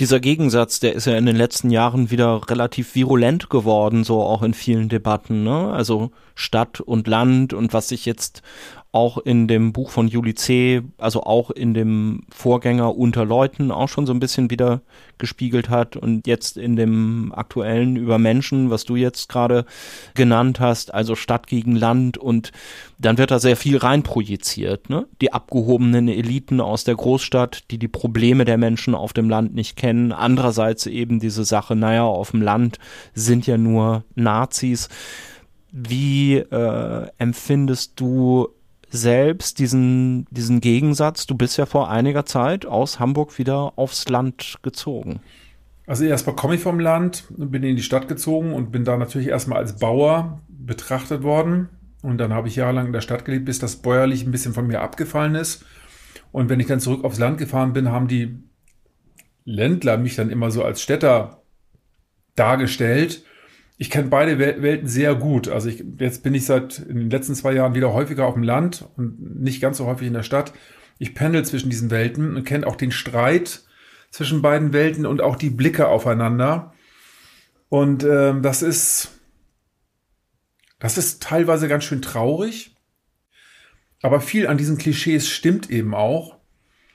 [0.01, 4.43] dieser Gegensatz, der ist ja in den letzten Jahren wieder relativ virulent geworden, so auch
[4.43, 5.73] in vielen Debatten, ne?
[5.73, 8.43] Also Stadt und Land und was sich jetzt
[8.99, 13.89] auch in dem Buch von Juli C., also auch in dem Vorgänger Unter Leuten auch
[13.89, 14.81] schon so ein bisschen wieder
[15.19, 19.67] gespiegelt hat und jetzt in dem aktuellen Über Menschen, was du jetzt gerade
[20.15, 22.51] genannt hast, also Stadt gegen Land und
[22.99, 25.07] dann wird da sehr viel reinprojiziert, ne?
[25.21, 29.77] Die abgehobenen Eliten aus der Großstadt, die die Probleme der Menschen auf dem Land nicht
[29.77, 30.11] kennen.
[30.11, 32.81] Andererseits eben diese Sache, naja, auf dem Land
[33.15, 34.89] sind ja nur Nazis.
[35.71, 38.49] Wie äh, empfindest du
[38.91, 41.27] selbst diesen, diesen Gegensatz?
[41.27, 45.21] Du bist ja vor einiger Zeit aus Hamburg wieder aufs Land gezogen.
[45.87, 49.29] Also erstmal komme ich vom Land, bin in die Stadt gezogen und bin da natürlich
[49.29, 51.69] erstmal als Bauer betrachtet worden.
[52.03, 54.67] Und dann habe ich jahrelang in der Stadt gelebt, bis das bäuerlich ein bisschen von
[54.67, 55.65] mir abgefallen ist.
[56.31, 58.39] Und wenn ich dann zurück aufs Land gefahren bin, haben die
[59.45, 61.43] Ländler mich dann immer so als Städter
[62.37, 63.25] dargestellt
[63.81, 65.47] ich kenne beide Welten sehr gut.
[65.49, 68.43] Also ich, jetzt bin ich seit in den letzten zwei Jahren wieder häufiger auf dem
[68.43, 70.53] Land und nicht ganz so häufig in der Stadt.
[70.99, 73.63] Ich pendel zwischen diesen Welten und kenne auch den Streit
[74.11, 76.75] zwischen beiden Welten und auch die Blicke aufeinander.
[77.69, 79.21] Und ähm, das ist,
[80.81, 82.75] das ist teilweise ganz schön traurig.
[84.03, 86.38] Aber viel an diesen Klischees stimmt eben auch.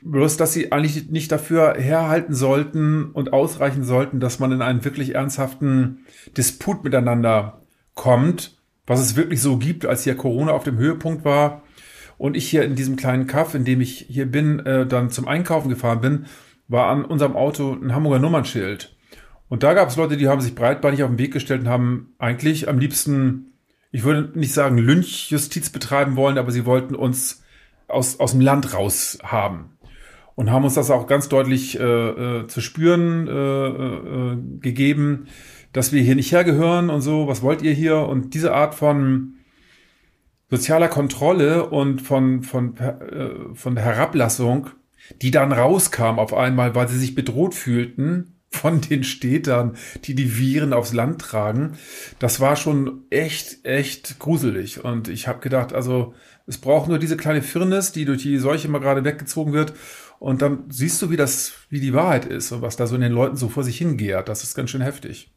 [0.05, 4.83] Bloß, dass sie eigentlich nicht dafür herhalten sollten und ausreichen sollten, dass man in einen
[4.83, 7.61] wirklich ernsthaften Disput miteinander
[7.93, 11.63] kommt, was es wirklich so gibt, als hier Corona auf dem Höhepunkt war
[12.17, 15.27] und ich hier in diesem kleinen Kaff, in dem ich hier bin, äh, dann zum
[15.27, 16.25] Einkaufen gefahren bin,
[16.67, 18.97] war an unserem Auto ein Hamburger Nummernschild.
[19.47, 22.13] Und da gab es Leute, die haben sich breitbeinig auf den Weg gestellt und haben
[22.17, 23.53] eigentlich am liebsten,
[23.91, 27.43] ich würde nicht sagen Lynchjustiz betreiben wollen, aber sie wollten uns
[27.87, 29.73] aus, aus dem Land raus haben
[30.35, 35.27] und haben uns das auch ganz deutlich äh, äh, zu spüren äh, äh, gegeben,
[35.71, 37.97] dass wir hier nicht hergehören und so, was wollt ihr hier?
[37.97, 39.35] Und diese Art von
[40.49, 42.75] sozialer Kontrolle und von, von,
[43.55, 44.69] von Herablassung,
[45.23, 50.37] die dann rauskam auf einmal, weil sie sich bedroht fühlten von den Städtern, die die
[50.37, 51.73] Viren aufs Land tragen,
[52.19, 54.83] das war schon echt, echt gruselig.
[54.83, 56.13] Und ich habe gedacht, also
[56.45, 59.73] es braucht nur diese kleine Firnis, die durch die Seuche mal gerade weggezogen wird
[60.23, 63.01] und dann siehst du, wie das, wie die Wahrheit ist und was da so in
[63.01, 64.29] den Leuten so vor sich hingeht.
[64.29, 65.29] Das ist ganz schön heftig.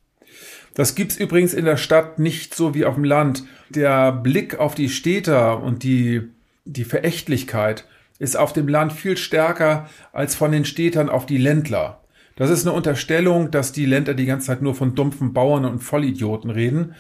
[0.75, 3.43] Das gibt's übrigens in der Stadt nicht so wie auf dem Land.
[3.69, 6.23] Der Blick auf die Städter und die,
[6.67, 7.85] die Verächtlichkeit
[8.21, 12.05] ist auf dem Land viel stärker als von den Städtern auf die Ländler.
[12.37, 15.81] Das ist eine Unterstellung, dass die Länder die ganze Zeit nur von dumpfen Bauern und
[15.81, 16.95] Vollidioten reden.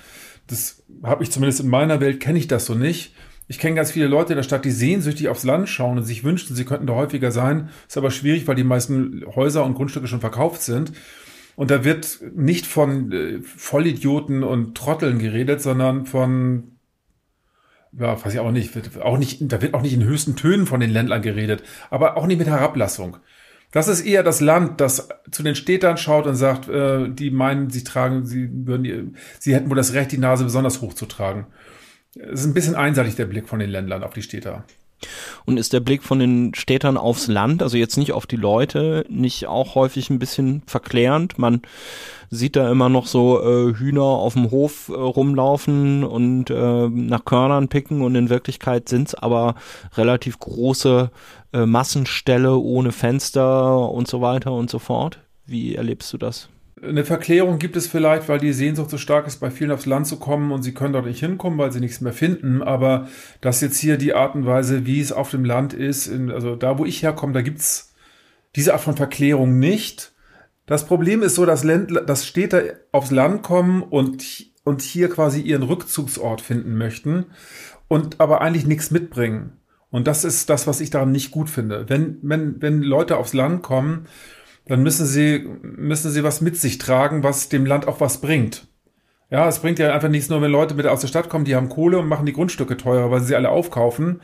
[0.49, 3.14] Das habe ich zumindest in meiner Welt, kenne ich das so nicht.
[3.49, 6.24] Ich kenne ganz viele Leute in der Stadt, die sehnsüchtig aufs Land schauen und sich
[6.24, 7.70] wünschen, sie könnten da häufiger sein.
[7.86, 10.92] Ist aber schwierig, weil die meisten Häuser und Grundstücke schon verkauft sind.
[11.55, 16.76] Und da wird nicht von äh, Vollidioten und Trotteln geredet, sondern von
[17.99, 20.66] ja, weiß ich auch nicht, wird auch nicht, da wird auch nicht in höchsten Tönen
[20.66, 23.16] von den Ländlern geredet, aber auch nicht mit Herablassung.
[23.72, 27.70] Das ist eher das Land, das zu den Städtern schaut und sagt, äh, die meinen,
[27.70, 31.47] sie tragen, sie würden, sie hätten wohl das Recht, die Nase besonders hoch zu tragen.
[32.18, 34.64] Es ist ein bisschen einseitig der Blick von den Ländlern auf die Städter.
[35.44, 39.04] Und ist der Blick von den Städtern aufs Land, also jetzt nicht auf die Leute,
[39.08, 41.38] nicht auch häufig ein bisschen verklärend?
[41.38, 41.62] Man
[42.30, 47.24] sieht da immer noch so äh, Hühner auf dem Hof äh, rumlaufen und äh, nach
[47.24, 49.54] Körnern picken und in Wirklichkeit sind's aber
[49.96, 51.10] relativ große
[51.52, 55.20] äh, Massenställe ohne Fenster und so weiter und so fort.
[55.44, 56.48] Wie erlebst du das?
[56.82, 60.06] Eine Verklärung gibt es vielleicht, weil die Sehnsucht so stark ist, bei vielen aufs Land
[60.06, 62.62] zu kommen und sie können dort nicht hinkommen, weil sie nichts mehr finden.
[62.62, 63.08] Aber
[63.40, 66.54] das jetzt hier die Art und Weise, wie es auf dem Land ist, in, also
[66.54, 67.94] da, wo ich herkomme, da gibt's
[68.56, 70.12] diese Art von Verklärung nicht.
[70.66, 75.40] Das Problem ist so, dass, Ländler, dass Städte aufs Land kommen und, und hier quasi
[75.40, 77.26] ihren Rückzugsort finden möchten
[77.88, 79.60] und aber eigentlich nichts mitbringen.
[79.90, 81.88] Und das ist das, was ich daran nicht gut finde.
[81.88, 84.08] Wenn, wenn, wenn Leute aufs Land kommen,
[84.66, 88.66] dann müssen sie, müssen sie was mit sich tragen, was dem Land auch was bringt.
[89.28, 91.56] Ja, es bringt ja einfach nichts nur, wenn Leute mit aus der Stadt kommen, die
[91.56, 94.20] haben Kohle und machen die Grundstücke teurer, weil sie sie alle aufkaufen.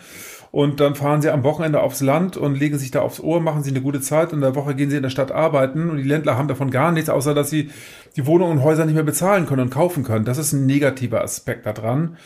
[0.53, 3.63] Und dann fahren sie am Wochenende aufs Land und legen sich da aufs Ohr, machen
[3.63, 5.97] sie eine gute Zeit und in der Woche gehen sie in der Stadt arbeiten und
[5.97, 7.71] die Ländler haben davon gar nichts, außer dass sie
[8.17, 10.27] die Wohnungen und Häuser nicht mehr bezahlen können und kaufen können.
[10.27, 12.19] Das ist ein negativer Aspekt daran.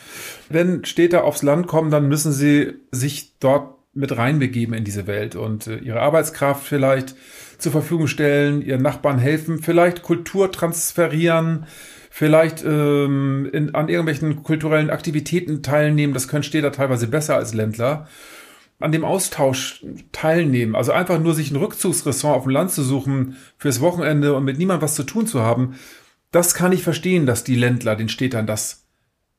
[0.49, 5.35] Wenn Städte aufs Land kommen, dann müssen sie sich dort mit reinbegeben in diese Welt
[5.35, 7.15] und äh, ihre Arbeitskraft vielleicht
[7.57, 11.65] zur Verfügung stellen, ihren Nachbarn helfen, vielleicht Kultur transferieren,
[12.09, 16.13] vielleicht ähm, in, an irgendwelchen kulturellen Aktivitäten teilnehmen.
[16.13, 18.07] Das können Städter teilweise besser als Ländler.
[18.79, 23.35] An dem Austausch teilnehmen, also einfach nur sich ein Rückzugsressort auf dem Land zu suchen
[23.57, 25.73] fürs Wochenende und mit niemandem was zu tun zu haben,
[26.31, 28.86] das kann ich verstehen, dass die Ländler den Städtern das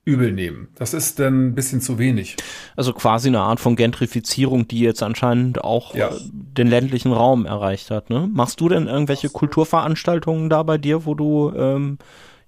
[0.05, 0.69] übel nehmen.
[0.75, 2.37] Das ist dann ein bisschen zu wenig.
[2.77, 6.09] Also quasi eine Art von Gentrifizierung, die jetzt anscheinend auch ja.
[6.09, 8.09] Äh, den ländlichen Raum erreicht hat.
[8.09, 8.29] Ne?
[8.33, 11.99] Machst du denn irgendwelche Kulturveranstaltungen da bei dir, wo du ähm,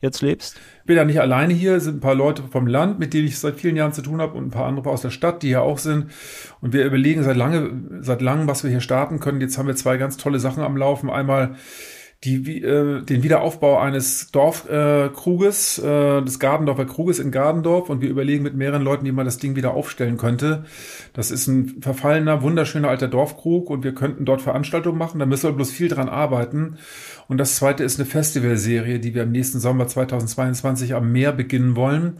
[0.01, 0.59] jetzt lebst?
[0.81, 3.29] Ich bin ja nicht alleine hier, es sind ein paar Leute vom Land, mit denen
[3.29, 5.49] ich seit vielen Jahren zu tun habe und ein paar andere aus der Stadt, die
[5.49, 6.07] hier auch sind.
[6.61, 7.71] Und wir überlegen seit lange,
[8.01, 9.41] seit langem, was wir hier starten können.
[9.41, 11.11] Jetzt haben wir zwei ganz tolle Sachen am Laufen.
[11.11, 11.57] Einmal
[12.25, 18.11] die, äh, den Wiederaufbau eines Dorfkruges, äh, äh, des Gardendorfer Kruges in Gardendorf und wir
[18.11, 20.65] überlegen mit mehreren Leuten, wie man das Ding wieder aufstellen könnte.
[21.15, 25.49] Das ist ein verfallener, wunderschöner alter Dorfkrug und wir könnten dort Veranstaltungen machen, da müssen
[25.49, 26.77] wir bloß viel dran arbeiten.
[27.27, 31.75] Und das zweite ist eine Festivalserie, die wir im nächsten Sommer 2022 am Meer beginnen
[31.75, 32.19] wollen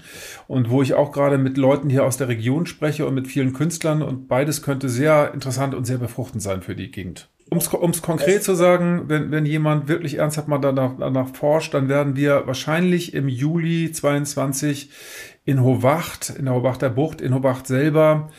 [0.49, 3.53] und wo ich auch gerade mit Leuten hier aus der Region spreche und mit vielen
[3.53, 7.29] Künstlern und beides könnte sehr interessant und sehr befruchtend sein für die Gegend.
[7.51, 11.89] Um es konkret zu sagen, wenn, wenn jemand wirklich ernsthaft mal danach, danach forscht, dann
[11.89, 14.91] werden wir wahrscheinlich im Juli 22
[15.45, 18.31] in Hovacht, in der Hovachter Bucht, in Hovacht selber,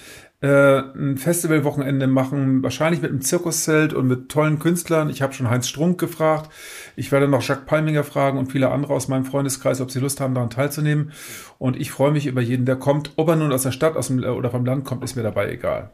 [0.42, 5.10] äh, ein Festivalwochenende machen, wahrscheinlich mit einem Zirkuszelt und mit tollen Künstlern.
[5.10, 6.50] Ich habe schon Heinz Strunk gefragt.
[6.96, 10.22] Ich werde noch Jacques Palminger fragen und viele andere aus meinem Freundeskreis, ob sie Lust
[10.22, 11.12] haben, daran teilzunehmen.
[11.60, 13.12] Und ich freue mich über jeden, der kommt.
[13.18, 15.52] Ob er nun aus der Stadt aus dem, oder vom Land kommt, ist mir dabei
[15.52, 15.92] egal.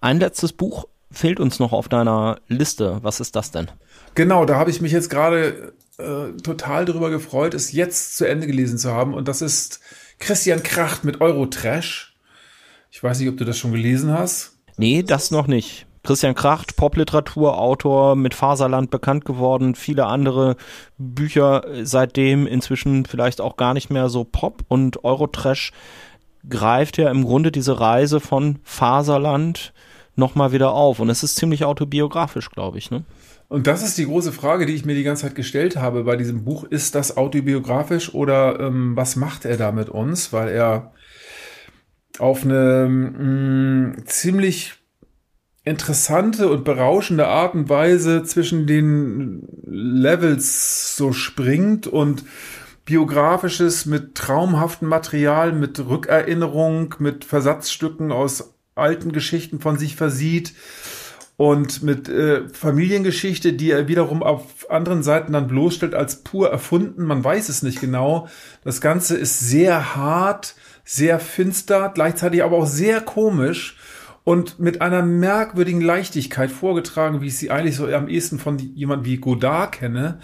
[0.00, 2.98] Ein letztes Buch fehlt uns noch auf deiner Liste.
[3.02, 3.68] Was ist das denn?
[4.14, 8.46] Genau, da habe ich mich jetzt gerade äh, total darüber gefreut, es jetzt zu Ende
[8.46, 9.14] gelesen zu haben.
[9.14, 9.80] Und das ist
[10.18, 12.14] Christian Kracht mit Eurotrash.
[12.90, 14.52] Ich weiß nicht, ob du das schon gelesen hast.
[14.76, 15.86] Nee, das noch nicht.
[16.04, 20.56] Christian Kracht, Popliteraturautor, mit Faserland bekannt geworden, viele andere
[20.96, 25.72] Bücher seitdem inzwischen vielleicht auch gar nicht mehr so Pop und Eurotrash
[26.48, 29.74] greift ja im Grunde diese Reise von Faserland
[30.18, 31.00] nochmal wieder auf.
[31.00, 32.90] Und es ist ziemlich autobiografisch, glaube ich.
[32.90, 33.04] Ne?
[33.48, 36.16] Und das ist die große Frage, die ich mir die ganze Zeit gestellt habe bei
[36.16, 36.64] diesem Buch.
[36.64, 40.32] Ist das autobiografisch oder ähm, was macht er da mit uns?
[40.32, 40.92] Weil er
[42.18, 44.74] auf eine mh, mm, ziemlich
[45.64, 52.24] interessante und berauschende Art und Weise zwischen den Levels so springt und
[52.86, 60.54] biografisches mit traumhaftem Material, mit Rückerinnerung, mit Versatzstücken aus alten Geschichten von sich versieht
[61.36, 67.04] und mit äh, Familiengeschichte, die er wiederum auf anderen Seiten dann bloßstellt als pur erfunden.
[67.04, 68.28] Man weiß es nicht genau.
[68.64, 73.76] Das Ganze ist sehr hart, sehr finster, gleichzeitig aber auch sehr komisch.
[74.24, 79.06] und mit einer merkwürdigen Leichtigkeit vorgetragen, wie ich sie eigentlich so am ehesten von jemand
[79.06, 80.18] wie Godard kenne.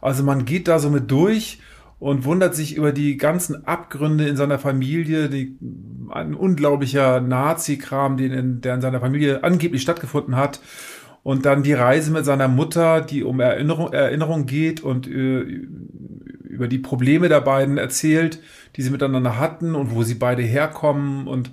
[0.00, 1.58] Also man geht da so mit durch
[1.98, 5.58] und wundert sich über die ganzen Abgründe in seiner Familie, die,
[6.10, 10.60] ein unglaublicher Nazi-Kram, der in seiner Familie angeblich stattgefunden hat.
[11.24, 16.68] Und dann die Reise mit seiner Mutter, die um Erinnerung, Erinnerung geht und äh, über
[16.68, 18.40] die Probleme der beiden erzählt,
[18.76, 21.26] die sie miteinander hatten und wo sie beide herkommen.
[21.26, 21.50] Und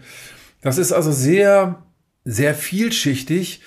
[0.62, 1.84] das ist also sehr
[2.26, 3.62] sehr vielschichtig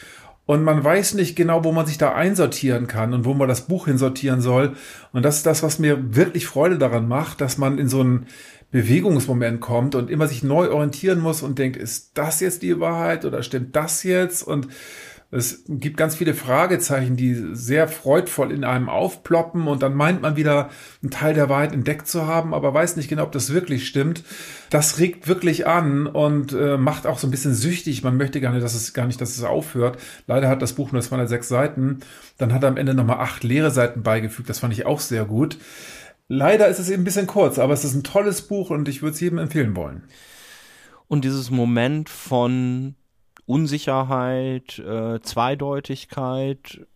[0.49, 3.67] und man weiß nicht genau, wo man sich da einsortieren kann und wo man das
[3.67, 4.73] Buch hinsortieren soll.
[5.13, 8.29] Und das ist das, was mir wirklich Freude daran macht, dass man in so einen
[8.71, 13.27] Bewegungsmoment kommt und immer sich neu orientieren muss und denkt, ist das jetzt die Wahrheit
[13.27, 14.43] oder stimmt das jetzt?
[14.43, 14.69] Und
[15.31, 20.37] es gibt ganz viele Fragezeichen, die sehr freudvoll in einem aufploppen und dann meint man
[20.37, 20.71] wieder
[21.03, 24.25] einen Teil der Wahrheit entdeckt zu haben, aber weiß nicht genau, ob das wirklich stimmt.
[24.71, 28.03] Das regt wirklich an und äh, macht auch so ein bisschen süchtig.
[28.03, 29.99] Man möchte nicht, dass es gar nicht, dass es aufhört.
[30.27, 32.01] Leider hat das Buch nur 206 Seiten.
[32.39, 34.49] Dann hat er am Ende nochmal acht leere Seiten beigefügt.
[34.49, 35.59] Das fand ich auch sehr gut.
[36.29, 39.03] Leider ist es eben ein bisschen kurz, aber es ist ein tolles Buch und ich
[39.03, 40.05] würde es jedem empfehlen wollen.
[41.07, 42.95] Und dieses Moment von
[43.49, 46.87] Unsicherheit, äh, Zweideutigkeit,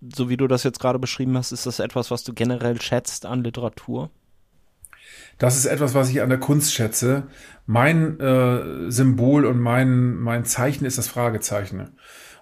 [0.00, 3.26] so wie du das jetzt gerade beschrieben hast, ist das etwas, was du generell schätzt
[3.26, 4.10] an Literatur?
[5.38, 7.24] Das ist etwas, was ich an der Kunst schätze.
[7.66, 11.90] Mein äh, Symbol und mein, mein Zeichen ist das Fragezeichen.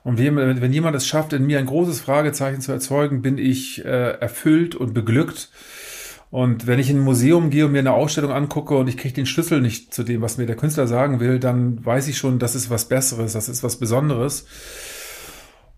[0.04, 3.84] Und wenn, wenn jemand es schafft, in mir ein großes Fragezeichen zu erzeugen, bin ich
[3.84, 5.50] äh, erfüllt und beglückt.
[6.30, 9.14] Und wenn ich in ein Museum gehe und mir eine Ausstellung angucke und ich kriege
[9.14, 12.38] den Schlüssel nicht zu dem, was mir der Künstler sagen will, dann weiß ich schon,
[12.38, 14.46] das ist was Besseres, das ist was Besonderes.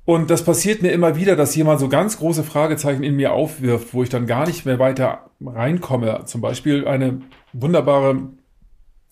[0.07, 3.93] Und das passiert mir immer wieder, dass jemand so ganz große Fragezeichen in mir aufwirft,
[3.93, 6.23] wo ich dann gar nicht mehr weiter reinkomme.
[6.27, 7.23] Zum Beispiel eine
[7.53, 8.31] wunderbare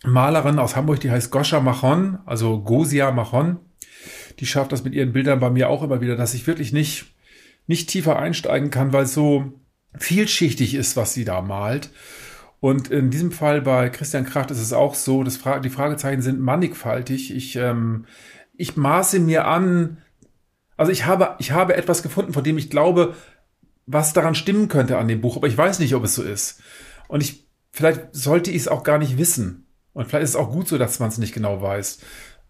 [0.05, 3.59] Malerin aus Hamburg, die heißt Goscha Machon, also Gosia Machon.
[4.39, 7.07] Die schafft das mit ihren Bildern bei mir auch immer wieder, dass ich wirklich nicht,
[7.67, 9.53] nicht tiefer einsteigen kann, weil es so
[9.99, 11.91] vielschichtig ist, was sie da malt.
[12.61, 16.23] Und in diesem Fall bei Christian Kracht ist es auch so, das Fra die Fragezeichen
[16.23, 17.35] sind mannigfaltig.
[17.35, 18.07] Ich, ähm,
[18.57, 19.99] ich maße mir an,
[20.77, 23.15] also ich habe, ich habe etwas gefunden, von dem ich glaube,
[23.87, 26.63] was daran stimmen könnte an dem Buch, aber ich weiß nicht, ob es so ist.
[27.07, 29.67] Und ich, vielleicht sollte ich es auch gar nicht wissen.
[29.93, 32.01] Und vielleicht ist es auch gut so, dass man es nicht genau weiß.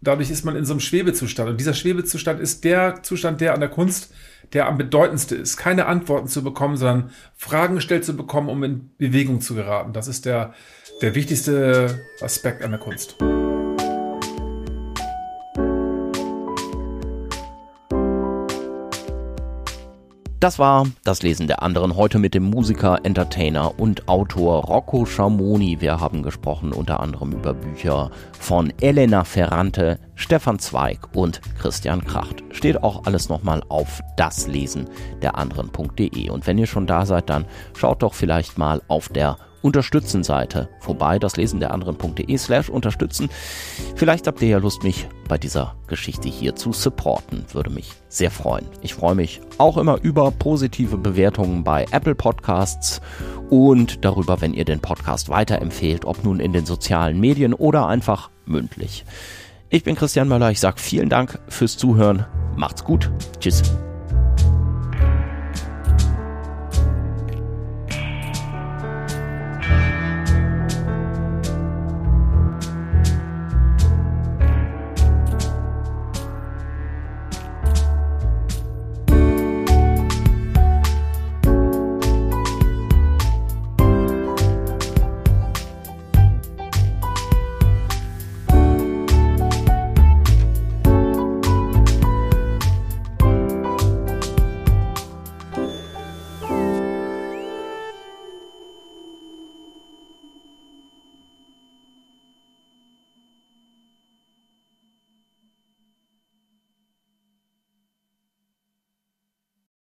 [0.05, 1.49] Dadurch ist man in so einem Schwebezustand.
[1.49, 4.11] Und dieser Schwebezustand ist der Zustand, der an der Kunst
[4.53, 5.57] der am bedeutendsten ist.
[5.57, 9.93] Keine Antworten zu bekommen, sondern Fragen gestellt zu bekommen, um in Bewegung zu geraten.
[9.93, 10.53] Das ist der,
[11.01, 13.15] der wichtigste Aspekt an der Kunst.
[20.45, 25.81] Das war das Lesen der anderen heute mit dem Musiker, Entertainer und Autor Rocco Schamoni.
[25.81, 32.43] Wir haben gesprochen unter anderem über Bücher von Elena Ferrante, Stefan Zweig und Christian Kracht.
[32.51, 34.87] Steht auch alles nochmal auf das Lesen
[35.23, 36.29] der anderen.de.
[36.29, 41.17] Und wenn ihr schon da seid, dann schaut doch vielleicht mal auf der Unterstützen-Seite vorbei,
[41.17, 43.29] das Lesen der anderen.de slash unterstützen.
[43.95, 47.45] Vielleicht habt ihr ja Lust, mich bei dieser Geschichte hier zu supporten.
[47.51, 48.67] Würde mich sehr freuen.
[48.83, 53.01] Ich freue mich auch immer über positive Bewertungen bei Apple Podcasts
[53.49, 58.29] und darüber, wenn ihr den Podcast weiterempfehlt, ob nun in den sozialen Medien oder einfach
[58.45, 59.03] mündlich.
[59.69, 62.27] Ich bin Christian Möller, ich sage vielen Dank fürs Zuhören.
[62.55, 63.11] Macht's gut.
[63.39, 63.63] Tschüss.